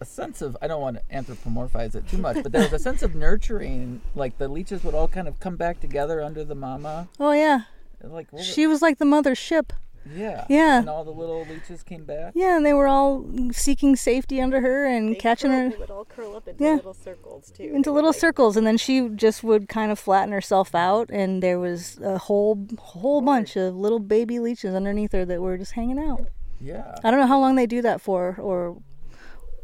a 0.00 0.04
sense 0.04 0.42
of 0.42 0.56
I 0.60 0.66
don't 0.66 0.80
want 0.80 0.98
to 0.98 1.14
anthropomorphize 1.16 1.94
it 1.94 2.08
too 2.08 2.18
much, 2.18 2.42
but 2.42 2.52
there 2.52 2.62
was 2.62 2.72
a 2.72 2.78
sense 2.78 3.02
of 3.02 3.14
nurturing. 3.14 4.00
Like 4.14 4.38
the 4.38 4.48
leeches 4.48 4.84
would 4.84 4.94
all 4.94 5.08
kind 5.08 5.28
of 5.28 5.40
come 5.40 5.56
back 5.56 5.80
together 5.80 6.20
under 6.22 6.44
the 6.44 6.54
mama. 6.54 7.08
Oh 7.18 7.32
yeah. 7.32 7.62
Like 8.02 8.32
was- 8.32 8.44
She 8.46 8.66
was 8.66 8.82
like 8.82 8.98
the 8.98 9.04
mother 9.06 9.34
ship. 9.34 9.72
Yeah, 10.14 10.44
Yeah. 10.48 10.78
and 10.80 10.88
all 10.88 11.04
the 11.04 11.10
little 11.10 11.44
leeches 11.46 11.82
came 11.82 12.04
back. 12.04 12.32
Yeah, 12.34 12.56
and 12.56 12.64
they 12.66 12.72
were 12.72 12.86
all 12.86 13.24
seeking 13.52 13.96
safety 13.96 14.40
under 14.40 14.60
her 14.60 14.86
and 14.86 15.18
catching 15.18 15.50
her 15.50 15.70
They 15.70 15.76
would 15.76 15.90
all 15.90 16.04
curl 16.04 16.36
up 16.36 16.46
into 16.48 16.62
Yeah. 16.62 16.74
little 16.74 16.94
circles 16.94 17.50
too. 17.50 17.70
into 17.74 17.90
little 17.92 18.12
circles, 18.12 18.56
and 18.56 18.66
then 18.66 18.76
she 18.76 19.08
just 19.08 19.42
would 19.44 19.68
kind 19.68 19.90
of 19.90 19.98
flatten 19.98 20.32
herself 20.32 20.74
out, 20.74 21.10
and 21.10 21.42
there 21.42 21.58
was 21.58 21.98
a 22.02 22.18
whole 22.18 22.66
whole 22.78 23.20
bunch 23.20 23.56
of 23.56 23.74
little 23.76 23.98
baby 24.00 24.38
leeches 24.38 24.74
underneath 24.74 25.12
her 25.12 25.24
that 25.24 25.40
were 25.40 25.56
just 25.58 25.72
hanging 25.72 25.98
out. 25.98 26.26
Yeah. 26.60 26.94
I 27.04 27.10
don't 27.10 27.20
know 27.20 27.26
how 27.26 27.38
long 27.40 27.56
they 27.56 27.66
do 27.66 27.82
that 27.82 28.00
for, 28.00 28.36
or, 28.40 28.78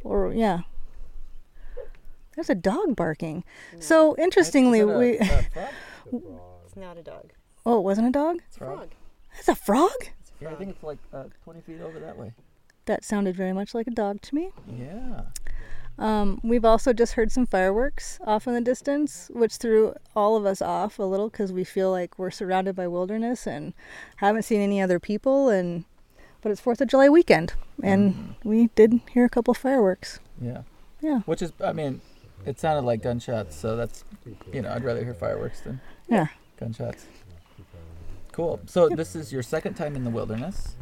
or 0.05 0.33
yeah. 0.33 0.61
There's 2.35 2.51
a 2.51 2.55
dog 2.55 2.97
barking. 2.97 3.45
So 3.79 4.17
interestingly, 4.17 4.81
a- 4.81 4.87
we. 4.87 5.19
a? 5.19 5.47
It's 6.65 6.77
not 6.77 6.97
a 6.97 7.03
dog. 7.03 7.33
oh, 7.67 7.79
it 7.79 7.83
wasn't 7.83 8.09
a 8.09 8.11
dog. 8.11 8.39
It's 8.49 8.57
a 8.57 8.61
frog. 8.61 8.89
That's 9.35 9.49
a 9.49 9.55
frog. 9.55 9.91
Yeah, 10.43 10.51
I 10.51 10.55
think 10.55 10.71
it's 10.71 10.83
like 10.83 10.99
uh, 11.13 11.25
20 11.45 11.61
feet 11.63 11.81
over 11.81 11.99
that 12.01 12.17
way. 12.17 12.33
That 12.87 13.05
sounded 13.05 13.37
very 13.37 13.53
much 13.53 13.75
like 13.75 13.87
a 13.87 13.91
dog 13.93 14.21
to 14.23 14.35
me. 14.35 14.51
Yeah. 14.69 15.23
Um, 15.99 16.41
we've 16.43 16.65
also 16.65 16.93
just 16.93 17.13
heard 17.13 17.31
some 17.31 17.47
fireworks 17.47 18.19
off 18.27 18.47
in 18.47 18.55
the 18.55 18.61
distance, 18.61 19.31
which 19.35 19.57
threw 19.57 19.95
all 20.17 20.37
of 20.37 20.47
us 20.47 20.63
off 20.63 20.99
a 20.99 21.03
little 21.05 21.29
because 21.29 21.53
we 21.53 21.65
feel 21.65 21.91
like 21.91 22.19
we're 22.19 22.31
surrounded 22.31 22.75
by 22.75 22.89
wilderness 22.89 23.47
and 23.47 23.75
haven't 24.17 24.43
seen 24.43 24.61
any 24.61 24.81
other 24.81 24.99
people. 24.99 25.49
And 25.49 25.85
but 26.41 26.51
it's 26.51 26.61
Fourth 26.61 26.81
of 26.81 26.89
July 26.89 27.09
weekend, 27.09 27.55
and 27.85 28.35
we 28.43 28.69
did 28.75 29.01
hear 29.13 29.25
a 29.25 29.29
couple 29.29 29.53
of 29.53 29.59
fireworks. 29.59 30.19
Yeah. 30.41 30.63
Yeah. 31.01 31.21
Which 31.21 31.41
is, 31.41 31.53
I 31.63 31.73
mean, 31.73 32.01
it 32.47 32.59
sounded 32.59 32.85
like 32.85 33.01
gunshots, 33.03 33.55
so 33.55 33.77
that's, 33.77 34.03
you 34.53 34.63
know, 34.63 34.73
I'd 34.73 34.83
rather 34.83 35.05
hear 35.05 35.15
fireworks 35.15 35.61
than 35.61 35.81
Yeah. 36.09 36.27
gunshots. 36.59 37.07
Cool. 38.33 38.61
So 38.67 38.89
this 38.89 39.15
is 39.15 39.33
your 39.33 39.43
second 39.43 39.75
time 39.75 39.95
in 39.97 40.05
the 40.05 40.11
wilderness, 40.11 40.77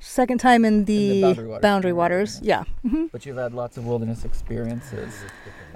Second 0.00 0.38
time 0.38 0.64
in 0.66 0.84
the, 0.84 1.22
boundary 1.22 1.46
waters. 1.46 1.62
boundary 1.62 1.92
waters. 1.92 2.40
Yeah. 2.42 2.64
hmm 2.82 3.06
but 3.12 3.24
you've 3.24 3.36
had 3.38 3.54
lots 3.54 3.76
of 3.78 3.86
wilderness 3.86 4.24
experiences. 4.24 5.14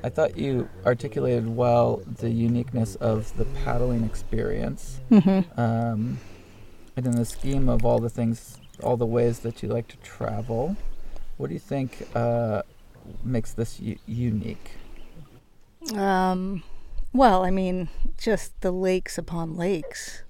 I 0.05 0.09
thought 0.11 0.37
you 0.37 0.69
articulated 0.85 1.49
well 1.57 2.03
the 2.19 2.29
uniqueness 2.31 2.95
of 2.97 3.35
the 3.39 3.45
paddling 3.65 4.05
experience. 4.05 5.01
Mhm. 5.11 5.47
Um, 5.59 6.19
and 6.97 7.07
in 7.07 7.13
the 7.13 7.25
scheme 7.25 7.69
of 7.69 7.85
all 7.87 8.01
the 8.01 8.11
things, 8.11 8.59
all 8.83 8.97
the 8.97 9.07
ways 9.07 9.39
that 9.41 9.63
you 9.63 9.69
like 9.69 9.89
to 9.89 9.97
travel, 9.99 10.77
what 11.37 11.47
do 11.49 11.55
you 11.55 11.61
think 11.61 12.09
uh, 12.15 12.63
makes 13.25 13.53
this 13.53 13.79
u- 13.81 13.99
unique? 14.07 14.73
Um, 15.95 16.63
well, 17.13 17.45
I 17.45 17.51
mean, 17.51 17.89
just 18.19 18.61
the 18.61 18.73
lakes 18.73 19.17
upon 19.17 19.57
lakes 19.57 20.23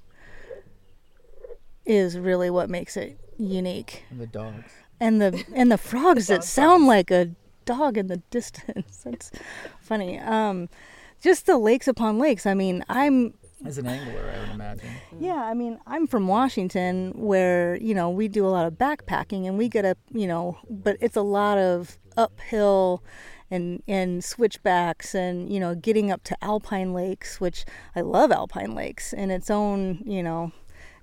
is 1.89 2.17
really 2.19 2.51
what 2.51 2.71
makes 2.71 2.97
it 2.97 3.19
unique. 3.39 4.05
And 4.11 4.21
the 4.21 4.27
dogs. 4.27 4.71
And 5.01 5.21
the 5.21 5.45
and 5.55 5.73
the 5.73 5.79
frogs 5.91 6.29
that 6.29 6.45
sound 6.45 6.87
like 6.87 7.11
a 7.11 7.31
dog 7.65 7.97
in 7.99 8.07
the 8.07 8.19
distance. 8.31 9.03
That's 9.05 9.33
funny. 9.81 10.19
Um, 10.21 10.69
just 11.21 11.47
the 11.47 11.59
lakes 11.59 11.89
upon 11.89 12.19
lakes. 12.19 12.47
I 12.47 12.55
mean, 12.55 12.85
I'm 12.89 13.35
As 13.65 13.79
an 13.79 13.87
angler, 13.87 14.33
I 14.35 14.41
would 14.41 14.51
imagine. 14.55 14.91
yeah, 15.19 15.43
I 15.43 15.55
mean, 15.55 15.81
I'm 15.87 16.07
from 16.07 16.29
Washington 16.29 17.13
where, 17.17 17.77
you 17.77 17.95
know, 17.95 18.09
we 18.11 18.29
do 18.29 18.47
a 18.47 18.51
lot 18.51 18.67
of 18.67 18.75
backpacking 18.75 19.47
and 19.47 19.59
we 19.59 19.69
get 19.69 19.85
a, 19.85 19.97
you 20.13 20.27
know, 20.29 20.59
but 20.71 20.97
it's 21.01 21.17
a 21.17 21.23
lot 21.23 21.59
of 21.59 21.99
uphill 22.17 23.03
and 23.51 23.83
and 23.89 24.23
switchbacks 24.23 25.15
and, 25.15 25.51
you 25.53 25.59
know, 25.59 25.75
getting 25.75 26.11
up 26.11 26.23
to 26.25 26.37
alpine 26.45 26.93
lakes, 26.93 27.41
which 27.41 27.65
I 27.97 28.01
love 28.03 28.31
alpine 28.31 28.75
lakes 28.75 29.13
in 29.13 29.31
its 29.31 29.51
own, 29.51 30.03
you 30.05 30.23
know, 30.23 30.53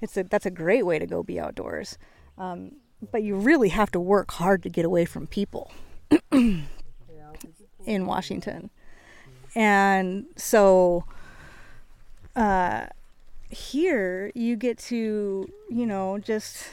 it's 0.02 0.18
a 0.18 0.24
that's 0.24 0.46
a 0.46 0.52
great 0.52 0.86
way 0.86 1.00
to 1.00 1.06
go 1.06 1.24
be 1.24 1.40
outdoors. 1.40 1.98
Um, 2.38 2.74
but 3.12 3.24
you 3.24 3.36
really 3.36 3.70
have 3.70 3.92
to 3.92 4.00
work 4.00 4.32
hard 4.32 4.64
to 4.64 4.70
get 4.70 4.86
away 4.86 5.06
from 5.06 5.28
people 5.28 5.72
in 6.32 6.66
Washington. 7.86 8.70
And 9.56 10.26
so 10.36 11.06
uh, 12.36 12.88
here 13.50 14.32
you 14.36 14.56
get 14.56 14.78
to, 14.80 15.50
you 15.70 15.86
know, 15.86 16.18
just 16.18 16.68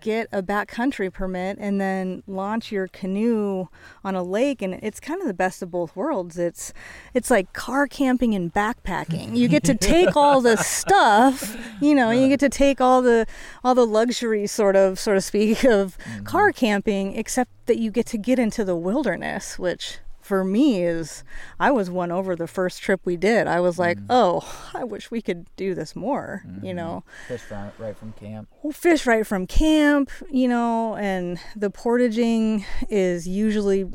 get 0.00 0.28
a 0.32 0.42
backcountry 0.42 1.12
permit 1.12 1.58
and 1.60 1.80
then 1.80 2.22
launch 2.26 2.72
your 2.72 2.88
canoe 2.88 3.68
on 4.04 4.14
a 4.14 4.22
lake 4.22 4.62
and 4.62 4.74
it's 4.82 5.00
kind 5.00 5.20
of 5.20 5.26
the 5.26 5.34
best 5.34 5.62
of 5.62 5.70
both 5.70 5.94
worlds. 5.96 6.38
It's 6.38 6.72
it's 7.14 7.30
like 7.30 7.52
car 7.52 7.86
camping 7.86 8.34
and 8.34 8.52
backpacking. 8.52 9.36
You 9.36 9.48
get 9.48 9.64
to 9.64 9.74
take 9.74 10.16
all 10.16 10.40
the 10.40 10.56
stuff 10.62 11.56
you 11.80 11.94
know 11.94 12.10
you 12.10 12.28
get 12.28 12.40
to 12.40 12.48
take 12.48 12.80
all 12.80 13.02
the 13.02 13.26
all 13.64 13.74
the 13.74 13.86
luxury 13.86 14.46
sort 14.46 14.76
of 14.76 14.98
sort 14.98 15.16
of 15.16 15.24
speak 15.24 15.64
of 15.64 15.98
mm-hmm. 15.98 16.24
car 16.24 16.52
camping 16.52 17.16
except 17.16 17.50
that 17.66 17.78
you 17.78 17.90
get 17.90 18.06
to 18.06 18.18
get 18.18 18.38
into 18.38 18.64
the 18.64 18.76
wilderness 18.76 19.58
which 19.58 19.98
for 20.30 20.44
me 20.44 20.84
is 20.84 21.24
I 21.58 21.72
was 21.72 21.90
won 21.90 22.12
over 22.12 22.36
the 22.36 22.46
first 22.46 22.80
trip 22.80 23.00
we 23.04 23.16
did. 23.16 23.48
I 23.48 23.58
was 23.58 23.80
like, 23.80 23.98
"Oh, 24.08 24.70
I 24.72 24.84
wish 24.84 25.10
we 25.10 25.20
could 25.20 25.44
do 25.56 25.74
this 25.74 25.96
more," 25.96 26.44
you 26.62 26.72
know. 26.72 27.02
Fish 27.26 27.40
from, 27.40 27.72
right 27.80 27.96
from 27.96 28.12
camp. 28.12 28.48
We'll 28.62 28.72
fish 28.72 29.06
right 29.06 29.26
from 29.26 29.48
camp, 29.48 30.08
you 30.30 30.46
know, 30.46 30.94
and 30.94 31.40
the 31.56 31.68
portaging 31.68 32.64
is 32.88 33.26
usually 33.26 33.90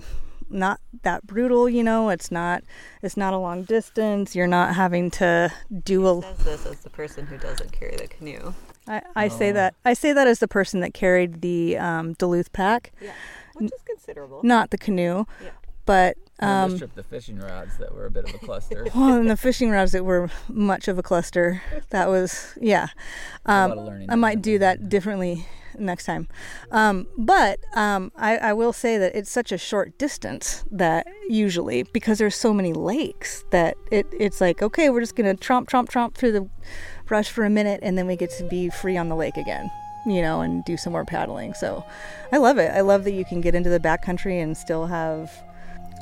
not 0.49 0.81
that 1.03 1.25
brutal, 1.25 1.69
you 1.69 1.83
know. 1.83 2.09
It's 2.09 2.29
not 2.31 2.63
it's 3.01 3.15
not 3.15 3.33
a 3.33 3.37
long 3.37 3.63
distance. 3.63 4.35
You're 4.35 4.45
not 4.45 4.75
having 4.75 5.09
to 5.11 5.53
do 5.85 6.05
a 6.05 6.21
Says 6.21 6.37
this 6.43 6.65
as 6.65 6.79
the 6.81 6.89
person 6.89 7.27
who 7.27 7.37
doesn't 7.37 7.71
carry 7.71 7.95
the 7.95 8.07
canoe. 8.09 8.53
I, 8.87 9.01
I 9.15 9.27
say 9.29 9.53
that 9.53 9.73
I 9.85 9.93
say 9.93 10.11
that 10.11 10.27
as 10.27 10.39
the 10.39 10.49
person 10.49 10.81
that 10.81 10.93
carried 10.93 11.39
the 11.41 11.77
um, 11.77 12.11
Duluth 12.13 12.51
pack, 12.51 12.91
Yeah, 13.01 13.13
which 13.53 13.71
is 13.73 13.81
considerable. 13.83 14.41
not 14.43 14.69
the 14.71 14.77
canoe. 14.77 15.23
Yeah. 15.41 15.51
But 15.85 16.17
Um, 16.41 16.49
um, 16.49 16.77
this 16.77 16.89
the 16.95 17.03
fishing 17.03 17.39
rods 17.39 17.77
that 17.77 17.93
were 17.95 18.05
a 18.07 18.11
bit 18.11 18.27
of 18.27 18.35
a 18.35 18.39
cluster. 18.39 18.87
well, 18.95 19.13
and 19.13 19.29
the 19.29 19.37
fishing 19.37 19.69
rods 19.71 19.93
that 19.93 20.03
were 20.03 20.29
much 20.49 20.87
of 20.87 20.97
a 20.99 21.03
cluster. 21.03 21.61
That 21.91 22.09
was 22.09 22.53
yeah. 22.59 22.87
A 23.45 23.51
Um, 23.51 23.69
lot 23.69 23.77
of 23.79 23.85
learning 23.85 24.11
I 24.11 24.15
might 24.15 24.41
do 24.41 24.59
that 24.59 24.89
differently 24.89 25.47
next 25.77 26.05
time. 26.05 26.27
Um, 26.71 27.07
but 27.17 27.59
um, 27.73 28.11
I, 28.17 28.37
I 28.37 28.53
will 28.53 28.73
say 28.73 28.97
that 28.97 29.15
it's 29.15 29.29
such 29.31 29.51
a 29.51 29.57
short 29.57 29.97
distance 29.97 30.63
that 30.71 31.05
usually 31.29 31.83
because 31.83 32.17
there's 32.17 32.35
so 32.35 32.53
many 32.53 32.71
lakes 32.73 33.43
that 33.51 33.75
it 33.91 34.05
it's 34.17 34.39
like 34.39 34.61
okay 34.61 34.89
we're 34.89 35.01
just 35.01 35.15
gonna 35.15 35.35
tromp 35.35 35.67
tromp 35.67 35.89
tromp 35.89 36.15
through 36.15 36.31
the 36.31 36.49
brush 37.05 37.29
for 37.29 37.43
a 37.45 37.49
minute 37.49 37.79
and 37.83 37.97
then 37.97 38.07
we 38.07 38.15
get 38.15 38.29
to 38.31 38.43
be 38.45 38.69
free 38.69 38.95
on 38.97 39.09
the 39.09 39.15
lake 39.15 39.37
again. 39.37 39.69
you 40.07 40.21
know, 40.21 40.41
and 40.41 40.63
do 40.65 40.77
some 40.77 40.93
more 40.93 41.03
paddling. 41.03 41.53
So 41.55 41.83
I 42.31 42.37
love 42.37 42.57
it. 42.59 42.69
I 42.71 42.81
love 42.81 43.05
that 43.05 43.13
you 43.13 43.25
can 43.25 43.41
get 43.41 43.55
into 43.55 43.71
the 43.71 43.79
backcountry 43.79 44.41
and 44.41 44.55
still 44.55 44.85
have 44.85 45.31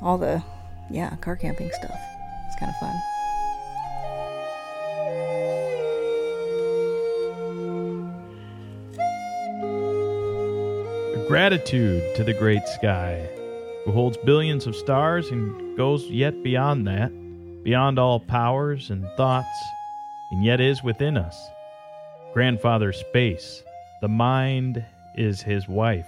all 0.03 0.17
the, 0.17 0.43
yeah, 0.89 1.15
car 1.17 1.35
camping 1.35 1.71
stuff. 1.71 1.99
It's 2.47 2.59
kind 2.59 2.69
of 2.69 2.75
fun. 2.79 2.95
Gratitude 11.27 12.15
to 12.15 12.23
the 12.23 12.33
great 12.33 12.67
sky, 12.67 13.27
who 13.85 13.91
holds 13.91 14.17
billions 14.17 14.67
of 14.67 14.75
stars 14.75 15.31
and 15.31 15.75
goes 15.77 16.05
yet 16.05 16.43
beyond 16.43 16.85
that, 16.85 17.11
beyond 17.63 17.97
all 17.97 18.19
powers 18.19 18.89
and 18.91 19.07
thoughts, 19.17 19.47
and 20.31 20.43
yet 20.43 20.59
is 20.59 20.83
within 20.83 21.17
us. 21.17 21.49
Grandfather 22.33 22.91
Space, 22.91 23.63
the 24.01 24.07
mind 24.09 24.83
is 25.15 25.41
his 25.41 25.67
wife. 25.67 26.07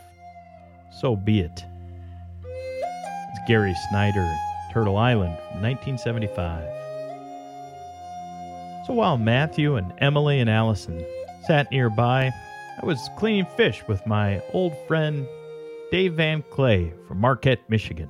So 0.91 1.15
be 1.15 1.39
it. 1.39 1.65
Gary 3.47 3.75
Snyder, 3.89 4.35
Turtle 4.71 4.97
Island, 4.97 5.37
1975. 5.61 6.63
So 8.85 8.93
while 8.93 9.17
Matthew 9.17 9.75
and 9.75 9.93
Emily 9.99 10.39
and 10.39 10.49
Allison 10.49 11.05
sat 11.45 11.69
nearby, 11.71 12.31
I 12.81 12.85
was 12.85 13.09
cleaning 13.17 13.45
fish 13.55 13.83
with 13.87 14.05
my 14.05 14.41
old 14.51 14.73
friend 14.87 15.27
Dave 15.91 16.13
Van 16.13 16.43
Kley 16.51 16.91
from 17.07 17.19
Marquette, 17.19 17.69
Michigan. 17.69 18.09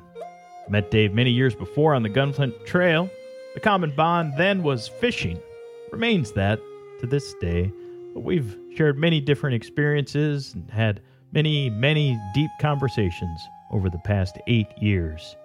Met 0.70 0.90
Dave 0.90 1.14
many 1.14 1.32
years 1.32 1.54
before 1.54 1.94
on 1.94 2.04
the 2.04 2.10
Gunflint 2.10 2.66
Trail. 2.66 3.10
The 3.54 3.60
common 3.60 3.94
bond 3.96 4.34
then 4.38 4.64
was 4.64 4.88
fishing. 4.88 5.40
Remains 5.92 6.32
that 6.32 6.60
to 7.02 7.08
this 7.08 7.34
day, 7.42 7.72
but 8.14 8.22
we've 8.22 8.58
shared 8.76 8.98
many 8.98 9.22
different 9.22 9.56
experiences 9.56 10.54
and 10.54 10.72
had 10.72 11.02
many, 11.32 11.70
many 11.70 12.20
deep 12.34 12.52
conversations 12.60 13.48
over 13.72 13.90
the 13.90 14.00
past 14.00 14.38
eight 14.48 14.68
years. 14.78 15.36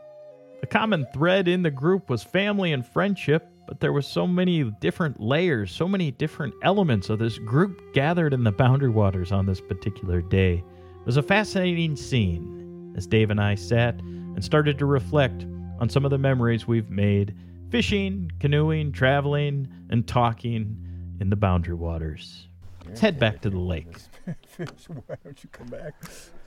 The 0.60 0.66
common 0.66 1.06
thread 1.14 1.48
in 1.48 1.62
the 1.62 1.70
group 1.70 2.10
was 2.10 2.22
family 2.22 2.72
and 2.72 2.86
friendship, 2.86 3.48
but 3.66 3.80
there 3.80 3.92
were 3.92 4.02
so 4.02 4.26
many 4.26 4.64
different 4.64 5.20
layers, 5.20 5.72
so 5.72 5.88
many 5.88 6.10
different 6.10 6.54
elements 6.62 7.08
of 7.08 7.18
this 7.18 7.38
group 7.38 7.94
gathered 7.94 8.34
in 8.34 8.44
the 8.44 8.52
Boundary 8.52 8.90
Waters 8.90 9.32
on 9.32 9.46
this 9.46 9.60
particular 9.60 10.20
day. 10.20 10.54
It 10.54 11.06
was 11.06 11.16
a 11.16 11.22
fascinating 11.22 11.96
scene 11.96 12.92
as 12.96 13.06
Dave 13.06 13.30
and 13.30 13.40
I 13.40 13.54
sat 13.54 13.94
and 14.00 14.44
started 14.44 14.78
to 14.78 14.86
reflect 14.86 15.46
on 15.78 15.88
some 15.88 16.04
of 16.04 16.10
the 16.10 16.18
memories 16.18 16.66
we've 16.66 16.90
made 16.90 17.34
fishing, 17.70 18.30
canoeing, 18.40 18.92
traveling, 18.92 19.68
and 19.88 20.06
talking 20.06 20.76
in 21.20 21.30
the 21.30 21.36
Boundary 21.36 21.74
Waters. 21.74 22.48
Let's 22.86 23.00
head 23.00 23.18
back 23.18 23.40
to 23.42 23.50
the 23.50 23.58
lake. 23.58 23.96
Fish, 24.46 24.68
Why 24.88 25.16
don't 25.24 25.42
you 25.42 25.48
come 25.50 25.68
back? 25.68 25.94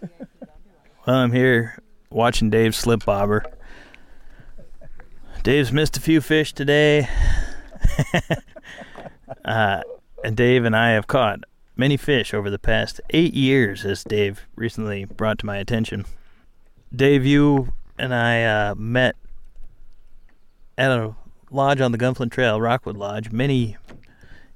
Well, 1.06 1.18
I'm 1.18 1.34
here 1.34 1.80
watching 2.10 2.50
Dave 2.50 2.74
slip 2.74 3.04
bobber. 3.04 3.44
Dave's 5.44 5.74
missed 5.74 5.98
a 5.98 6.00
few 6.00 6.22
fish 6.22 6.54
today. 6.54 7.10
uh, 9.46 9.82
and 10.24 10.38
Dave 10.38 10.64
and 10.64 10.74
I 10.74 10.92
have 10.92 11.08
caught 11.08 11.42
many 11.76 11.98
fish 11.98 12.34
over 12.34 12.50
the 12.50 12.58
past 12.58 13.02
eight 13.10 13.34
years, 13.34 13.84
as 13.84 14.06
Dave 14.06 14.48
recently 14.56 15.04
brought 15.04 15.40
to 15.40 15.46
my 15.46 15.58
attention. 15.58 16.06
Dave, 16.96 17.26
you 17.26 17.74
and 18.00 18.14
I 18.14 18.44
uh, 18.46 18.76
met 18.76 19.18
at 20.78 20.90
a 20.90 21.16
lodge 21.52 21.82
on 21.82 21.92
the 21.92 21.98
Gunflint 21.98 22.32
Trail, 22.32 22.62
Rockwood 22.62 22.96
Lodge, 22.96 23.30
many 23.30 23.76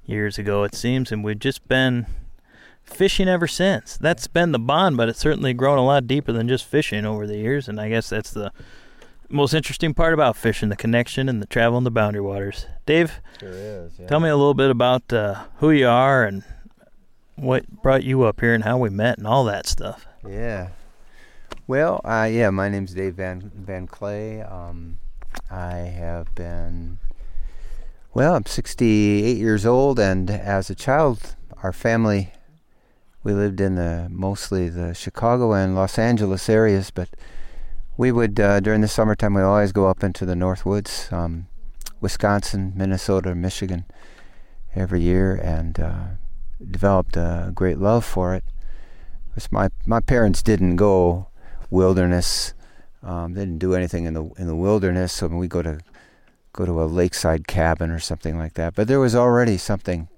years 0.06 0.38
ago, 0.38 0.64
it 0.64 0.74
seems, 0.74 1.12
and 1.12 1.22
we've 1.22 1.38
just 1.38 1.68
been 1.68 2.06
fishing 2.88 3.28
ever 3.28 3.46
since. 3.46 3.96
That's 3.96 4.26
been 4.26 4.52
the 4.52 4.58
bond, 4.58 4.96
but 4.96 5.08
it's 5.08 5.18
certainly 5.18 5.52
grown 5.52 5.78
a 5.78 5.84
lot 5.84 6.06
deeper 6.06 6.32
than 6.32 6.48
just 6.48 6.64
fishing 6.64 7.04
over 7.04 7.26
the 7.26 7.36
years, 7.36 7.68
and 7.68 7.80
I 7.80 7.88
guess 7.88 8.08
that's 8.08 8.30
the 8.32 8.52
most 9.28 9.52
interesting 9.54 9.92
part 9.94 10.14
about 10.14 10.36
fishing 10.36 10.68
the 10.70 10.76
connection 10.76 11.28
and 11.28 11.40
the 11.42 11.46
travel 11.46 11.76
in 11.78 11.84
the 11.84 11.90
boundary 11.90 12.22
waters. 12.22 12.66
Dave, 12.86 13.20
Sure 13.40 13.50
is. 13.52 13.92
Yeah. 13.98 14.06
tell 14.06 14.20
me 14.20 14.28
a 14.30 14.36
little 14.36 14.54
bit 14.54 14.70
about 14.70 15.12
uh, 15.12 15.44
who 15.56 15.70
you 15.70 15.86
are 15.88 16.24
and 16.24 16.42
what 17.36 17.68
brought 17.82 18.02
you 18.04 18.22
up 18.24 18.40
here 18.40 18.54
and 18.54 18.64
how 18.64 18.78
we 18.78 18.88
met 18.90 19.18
and 19.18 19.26
all 19.26 19.44
that 19.44 19.66
stuff. 19.66 20.06
Yeah. 20.26 20.70
Well, 21.66 22.00
uh, 22.04 22.28
yeah, 22.30 22.48
my 22.50 22.68
name's 22.70 22.94
Dave 22.94 23.14
Van 23.16 23.52
Van 23.54 23.86
Kley. 23.86 24.40
Um, 24.50 24.98
I 25.50 25.74
have 25.76 26.34
been, 26.34 26.98
well, 28.14 28.34
I'm 28.34 28.46
68 28.46 29.36
years 29.36 29.66
old, 29.66 29.98
and 30.00 30.30
as 30.30 30.70
a 30.70 30.74
child, 30.74 31.36
our 31.62 31.72
family, 31.74 32.32
we 33.28 33.34
lived 33.34 33.60
in 33.60 33.74
the 33.74 34.08
mostly 34.10 34.70
the 34.70 34.94
Chicago 34.94 35.52
and 35.52 35.74
Los 35.74 35.98
Angeles 35.98 36.48
areas, 36.48 36.90
but 36.90 37.10
we 37.98 38.10
would 38.10 38.40
uh, 38.40 38.58
during 38.60 38.80
the 38.80 38.88
summertime 38.88 39.34
we'd 39.34 39.42
always 39.42 39.70
go 39.70 39.86
up 39.86 40.02
into 40.02 40.24
the 40.24 40.34
North 40.34 40.64
Woods, 40.64 41.10
um, 41.12 41.46
Wisconsin, 42.00 42.72
Minnesota, 42.74 43.34
Michigan, 43.34 43.84
every 44.74 45.02
year, 45.02 45.34
and 45.34 45.78
uh, 45.78 46.04
developed 46.70 47.18
a 47.18 47.52
great 47.54 47.76
love 47.76 48.02
for 48.02 48.34
it. 48.34 48.44
my 49.50 49.68
my 49.84 50.00
parents 50.00 50.42
didn't 50.42 50.76
go 50.76 51.28
wilderness. 51.68 52.54
Um, 53.02 53.34
they 53.34 53.42
didn't 53.42 53.58
do 53.58 53.74
anything 53.74 54.06
in 54.06 54.14
the 54.14 54.24
in 54.38 54.46
the 54.46 54.56
wilderness. 54.56 55.12
So 55.12 55.26
we 55.26 55.48
go 55.48 55.60
to 55.60 55.80
go 56.54 56.64
to 56.64 56.82
a 56.82 56.86
lakeside 56.86 57.46
cabin 57.46 57.90
or 57.90 57.98
something 57.98 58.38
like 58.38 58.54
that. 58.54 58.74
But 58.74 58.88
there 58.88 59.00
was 59.00 59.14
already 59.14 59.58
something 59.58 60.08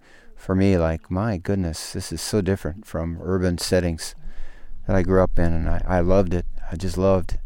for 0.41 0.55
me 0.55 0.79
like, 0.79 1.11
my 1.11 1.37
goodness, 1.37 1.93
this 1.93 2.11
is 2.11 2.23
so 2.23 2.41
different 2.41 2.87
from 2.87 3.19
urban 3.21 3.59
settings 3.59 4.15
that 4.87 4.97
I 4.97 5.03
grew 5.03 5.23
up 5.23 5.39
in, 5.39 5.53
and 5.53 5.69
I, 5.69 5.83
I 5.87 6.01
loved 6.01 6.33
it. 6.33 6.47
I 6.73 6.77
just 6.77 6.97
loved 6.97 7.39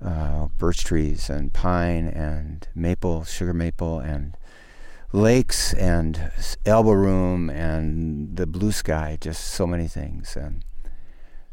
uh, 0.00 0.46
birch 0.56 0.84
trees 0.84 1.28
and 1.28 1.52
pine 1.52 2.06
and 2.06 2.68
maple, 2.76 3.24
sugar 3.24 3.52
maple, 3.52 3.98
and 3.98 4.36
lakes 5.12 5.74
and 5.74 6.30
elbow 6.64 6.92
room 6.92 7.50
and 7.50 8.36
the 8.36 8.46
blue 8.46 8.70
sky, 8.70 9.18
just 9.20 9.44
so 9.44 9.66
many 9.66 9.88
things. 9.88 10.36
And 10.36 10.64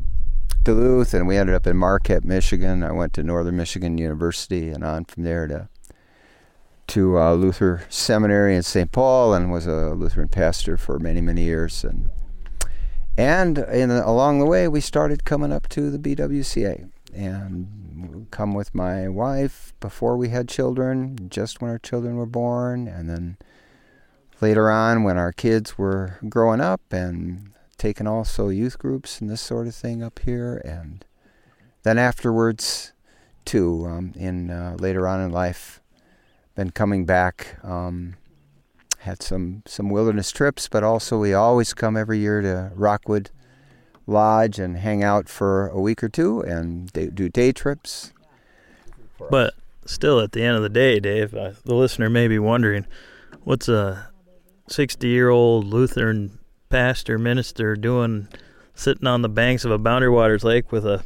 Duluth, 0.65 1.15
and 1.15 1.29
we 1.29 1.37
ended 1.37 1.55
up 1.55 1.69
in 1.69 1.77
Marquette, 1.77 2.25
Michigan. 2.25 2.83
I 2.83 2.91
went 2.91 3.13
to 3.13 3.23
Northern 3.23 3.57
Michigan 3.57 3.97
University, 3.97 4.71
and 4.71 4.83
on 4.83 5.05
from 5.05 5.23
there 5.23 5.47
to 5.47 5.69
to 6.89 7.19
uh, 7.19 7.35
Luther 7.35 7.85
Seminary 7.89 8.57
in 8.57 8.63
St. 8.63 8.91
Paul, 8.91 9.35
and 9.35 9.51
was 9.51 9.67
a 9.67 9.95
Lutheran 9.95 10.29
pastor 10.29 10.77
for 10.77 10.99
many, 10.99 11.21
many 11.21 11.45
years, 11.45 11.85
and 11.85 12.11
and 13.17 13.59
in, 13.59 13.91
along 13.91 14.39
the 14.39 14.47
way, 14.47 14.69
we 14.69 14.81
started 14.81 15.25
coming 15.25 15.53
up 15.53 15.69
to 15.71 15.91
the 15.91 15.99
BWCA 15.99 16.89
and 17.13 18.27
come 18.31 18.55
with 18.55 18.75
my 18.75 19.09
wife 19.09 19.73
before 19.81 20.17
we 20.17 20.29
had 20.29 20.49
children, 20.49 21.29
just 21.29 21.61
when 21.61 21.71
our 21.71 21.81
children 21.81 22.15
were 22.15 22.27
born, 22.27 22.87
and 22.87 23.11
then 23.11 23.37
later 24.41 24.71
on 24.71 25.03
when 25.03 25.19
our 25.19 25.33
kids 25.33 25.77
were 25.77 26.19
growing 26.29 26.61
up 26.61 26.81
and 26.93 27.51
taking 27.77 28.07
also 28.07 28.51
youth 28.51 28.79
groups 28.79 29.21
and 29.21 29.29
this 29.29 29.41
sort 29.41 29.67
of 29.67 29.75
thing 29.75 30.01
up 30.01 30.21
here, 30.21 30.63
and 30.65 31.05
then 31.83 31.99
afterwards, 31.99 32.93
too, 33.45 33.85
um, 33.87 34.13
in 34.15 34.51
uh, 34.51 34.77
later 34.79 35.09
on 35.09 35.21
in 35.21 35.33
life, 35.33 35.81
been 36.59 36.71
coming 36.71 37.05
back. 37.05 37.57
Um, 37.63 38.17
had 38.99 39.23
some 39.23 39.63
some 39.65 39.91
wilderness 39.91 40.33
trips, 40.33 40.69
but 40.69 40.83
also 40.83 41.17
we 41.17 41.33
always 41.33 41.73
come 41.73 41.97
every 41.97 42.19
year 42.19 42.41
to 42.41 42.73
Rockwood 42.75 43.31
Lodge 44.09 44.59
and 44.59 44.77
hang 44.77 45.05
out 45.05 45.29
for 45.29 45.69
a 45.69 45.81
week 45.81 46.03
or 46.03 46.09
two 46.09 46.41
and 46.41 46.93
day, 46.93 47.07
do 47.07 47.29
day 47.29 47.53
trips. 47.53 48.13
But 49.31 49.55
still, 49.87 50.19
at 50.19 50.33
the 50.33 50.43
end 50.43 50.57
of 50.57 50.63
the 50.65 50.69
day, 50.69 50.99
Dave, 50.99 51.33
uh, 51.33 51.53
the 51.65 51.77
listener 51.77 52.11
may 52.11 52.27
be 52.27 52.41
wondering, 52.41 52.87
what's 53.45 53.69
a 53.69 54.11
60-year-old 54.69 55.65
Lutheran 55.65 56.41
pastor 56.71 57.19
minister 57.19 57.77
doing 57.77 58.27
sitting 58.75 59.07
on 59.07 59.23
the 59.23 59.29
banks 59.29 59.65
of 59.65 59.71
a 59.71 59.79
Boundary 59.79 60.11
Waters 60.11 60.43
Lake 60.43 60.73
with 60.73 60.85
a 60.85 61.05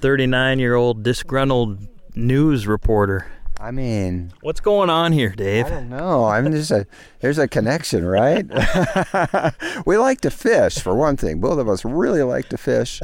39-year-old 0.00 1.02
disgruntled 1.02 1.86
news 2.14 2.66
reporter? 2.66 3.26
I 3.60 3.72
mean, 3.72 4.32
what's 4.40 4.60
going 4.60 4.88
on 4.88 5.12
here, 5.12 5.28
Dave? 5.28 5.66
I 5.66 5.70
don't 5.70 5.90
know. 5.90 6.24
I 6.24 6.40
mean, 6.40 6.52
there's 6.52 6.70
a 6.70 6.86
there's 7.20 7.36
a 7.36 7.46
connection, 7.46 8.06
right? 8.06 8.46
we 9.86 9.98
like 9.98 10.22
to 10.22 10.30
fish, 10.30 10.78
for 10.78 10.94
one 10.94 11.18
thing. 11.18 11.40
Both 11.40 11.58
of 11.58 11.68
us 11.68 11.84
really 11.84 12.22
like 12.22 12.48
to 12.48 12.56
fish, 12.56 13.02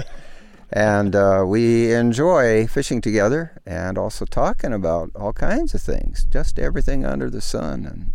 and 0.73 1.15
uh, 1.15 1.45
we 1.47 1.93
enjoy 1.93 2.67
fishing 2.69 3.03
together, 3.03 3.61
and 3.67 3.99
also 3.99 4.25
talking 4.25 4.73
about 4.73 5.11
all 5.15 5.35
kinds 5.35 5.75
of 5.75 5.83
things, 5.83 6.27
just 6.31 6.59
everything 6.59 7.05
under 7.05 7.29
the 7.29 7.43
sun, 7.43 7.85
and 7.85 8.13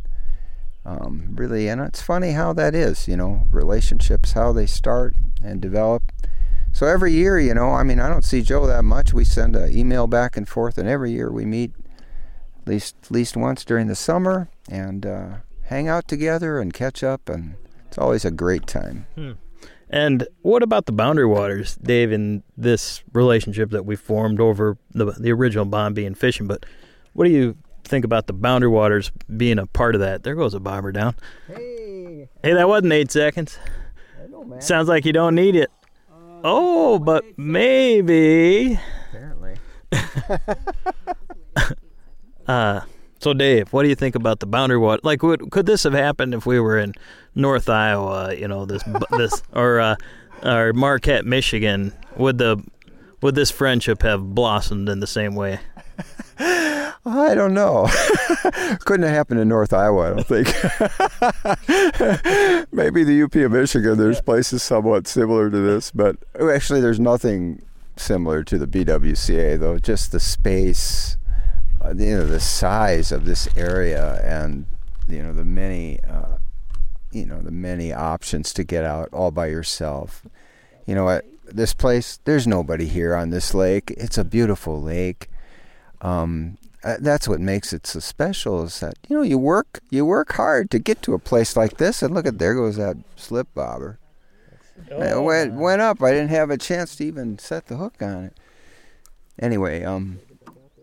um, 0.83 1.35
really, 1.35 1.67
and 1.67 1.79
it's 1.79 2.01
funny 2.01 2.31
how 2.31 2.53
that 2.53 2.73
is. 2.73 3.07
You 3.07 3.17
know, 3.17 3.45
relationships, 3.51 4.31
how 4.31 4.51
they 4.51 4.65
start 4.65 5.13
and 5.43 5.61
develop. 5.61 6.11
So 6.73 6.87
every 6.87 7.11
year, 7.11 7.37
you 7.37 7.53
know, 7.53 7.71
I 7.73 7.83
mean, 7.83 7.99
I 7.99 8.09
don't 8.09 8.25
see 8.25 8.41
Joe 8.41 8.65
that 8.65 8.83
much. 8.83 9.13
We 9.13 9.25
send 9.25 9.55
an 9.55 9.77
email 9.77 10.07
back 10.07 10.37
and 10.37 10.47
forth, 10.47 10.79
and 10.79 10.89
every 10.89 11.11
year 11.11 11.31
we 11.31 11.45
meet 11.45 11.73
at 12.61 12.67
least 12.67 12.95
at 13.03 13.11
least 13.11 13.35
once 13.35 13.65
during 13.65 13.87
the 13.87 13.95
summer 13.95 14.49
and 14.69 15.05
uh, 15.05 15.29
hang 15.63 15.87
out 15.87 16.07
together 16.07 16.59
and 16.59 16.73
catch 16.73 17.03
up, 17.03 17.29
and 17.29 17.55
it's 17.87 17.97
always 17.97 18.25
a 18.25 18.31
great 18.31 18.67
time. 18.67 19.07
Hmm. 19.15 19.31
And 19.89 20.25
what 20.41 20.63
about 20.63 20.85
the 20.85 20.93
Boundary 20.93 21.25
Waters, 21.25 21.75
Dave, 21.75 22.13
in 22.13 22.43
this 22.55 23.03
relationship 23.11 23.71
that 23.71 23.85
we 23.85 23.95
formed 23.95 24.39
over 24.39 24.77
the 24.91 25.05
the 25.11 25.31
original 25.31 25.65
bond 25.65 25.95
being 25.95 26.13
fishing? 26.13 26.47
But 26.47 26.65
what 27.13 27.25
do 27.25 27.31
you 27.31 27.57
think 27.83 28.05
about 28.05 28.27
the 28.27 28.33
Boundary 28.33 28.69
Waters 28.69 29.11
being 29.35 29.59
a 29.59 29.65
part 29.65 29.95
of 29.95 30.01
that? 30.01 30.23
There 30.23 30.35
goes 30.35 30.53
a 30.53 30.59
bobber 30.59 30.91
down. 30.91 31.15
Hey, 31.47 32.29
hey, 32.43 32.53
that 32.53 32.67
wasn't 32.67 32.93
eight 32.93 33.11
seconds. 33.11 33.57
Know, 34.29 34.59
Sounds 34.59 34.87
like 34.87 35.05
you 35.05 35.13
don't 35.13 35.35
need 35.35 35.55
it. 35.55 35.69
Uh, 36.09 36.39
oh, 36.43 36.99
but 36.99 37.25
maybe. 37.37 38.79
Apparently. 39.09 39.55
Uh, 42.51 42.81
so 43.19 43.33
Dave, 43.33 43.71
what 43.71 43.83
do 43.83 43.89
you 43.89 43.95
think 43.95 44.15
about 44.15 44.41
the 44.41 44.45
boundary 44.45 44.77
water? 44.77 44.99
Like, 45.05 45.23
would, 45.23 45.51
could 45.51 45.65
this 45.65 45.83
have 45.83 45.93
happened 45.93 46.33
if 46.33 46.45
we 46.45 46.59
were 46.59 46.77
in 46.77 46.93
North 47.33 47.69
Iowa? 47.69 48.35
You 48.35 48.49
know, 48.49 48.65
this 48.65 48.83
this 49.11 49.41
or 49.53 49.79
uh, 49.79 49.95
or 50.43 50.73
Marquette, 50.73 51.25
Michigan? 51.25 51.93
Would 52.17 52.39
the 52.39 52.61
would 53.21 53.35
this 53.35 53.51
friendship 53.51 54.01
have 54.01 54.35
blossomed 54.35 54.89
in 54.89 54.99
the 54.99 55.07
same 55.07 55.33
way? 55.33 55.61
I 56.39 57.33
don't 57.33 57.53
know. 57.53 57.87
Couldn't 58.81 59.03
have 59.03 59.15
happened 59.15 59.39
in 59.39 59.47
North 59.47 59.71
Iowa, 59.71 60.07
I 60.07 60.09
don't 60.09 60.27
think. 60.27 60.47
Maybe 62.73 63.03
the 63.03 63.23
UP 63.23 63.33
of 63.35 63.51
Michigan, 63.53 63.97
there's 63.97 64.19
places 64.21 64.61
somewhat 64.61 65.07
similar 65.07 65.49
to 65.49 65.57
this, 65.57 65.89
but 65.91 66.17
actually, 66.39 66.81
there's 66.81 66.99
nothing 66.99 67.61
similar 67.95 68.43
to 68.43 68.57
the 68.57 68.67
BWCA, 68.67 69.59
though. 69.59 69.79
Just 69.79 70.11
the 70.11 70.19
space, 70.19 71.17
uh, 71.83 71.93
you 71.95 72.17
know, 72.17 72.25
the 72.25 72.39
size 72.39 73.11
of 73.11 73.25
this 73.25 73.47
area, 73.55 74.21
and 74.23 74.65
you 75.07 75.21
know 75.21 75.33
the 75.33 75.45
many, 75.45 75.99
uh, 76.07 76.37
you 77.11 77.25
know, 77.25 77.41
the 77.41 77.51
many 77.51 77.91
options 77.91 78.53
to 78.53 78.63
get 78.63 78.83
out 78.83 79.09
all 79.11 79.31
by 79.31 79.47
yourself. 79.47 80.23
You 80.85 80.95
know 80.95 81.05
what? 81.05 81.25
This 81.45 81.73
place, 81.73 82.19
there's 82.23 82.47
nobody 82.47 82.87
here 82.87 83.15
on 83.15 83.29
this 83.29 83.53
lake. 83.53 83.91
It's 83.97 84.17
a 84.17 84.23
beautiful 84.23 84.81
lake. 84.81 85.27
Um, 86.01 86.57
uh, 86.83 86.97
that's 86.99 87.27
what 87.27 87.39
makes 87.39 87.73
it 87.73 87.85
so 87.85 87.99
special 87.99 88.63
is 88.63 88.79
that 88.79 88.95
you 89.07 89.15
know 89.15 89.21
you 89.21 89.37
work 89.37 89.81
you 89.91 90.03
work 90.03 90.33
hard 90.33 90.71
to 90.71 90.79
get 90.79 90.99
to 91.03 91.13
a 91.13 91.19
place 91.19 91.55
like 91.55 91.77
this 91.77 92.01
and 92.01 92.11
look 92.11 92.25
at 92.25 92.39
there 92.39 92.55
goes 92.55 92.75
that 92.75 92.97
slip 93.15 93.47
bobber 93.53 93.99
it 94.89 95.21
went, 95.21 95.53
went 95.53 95.79
up 95.79 96.01
i 96.01 96.09
didn't 96.09 96.29
have 96.29 96.49
a 96.49 96.57
chance 96.57 96.95
to 96.95 97.05
even 97.05 97.37
set 97.37 97.67
the 97.67 97.77
hook 97.77 98.01
on 98.01 98.23
it 98.23 98.33
anyway 99.37 99.83
um 99.83 100.19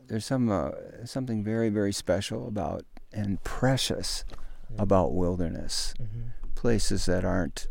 there's 0.09 0.27
some 0.27 0.51
uh, 0.51 0.71
something 1.05 1.45
very 1.45 1.69
very 1.69 1.93
special 1.93 2.47
about 2.49 2.85
and 3.13 3.43
precious 3.45 4.25
about 4.77 5.15
wilderness. 5.15 5.95
Places 6.55 7.07
that 7.07 7.25
aren't 7.25 7.69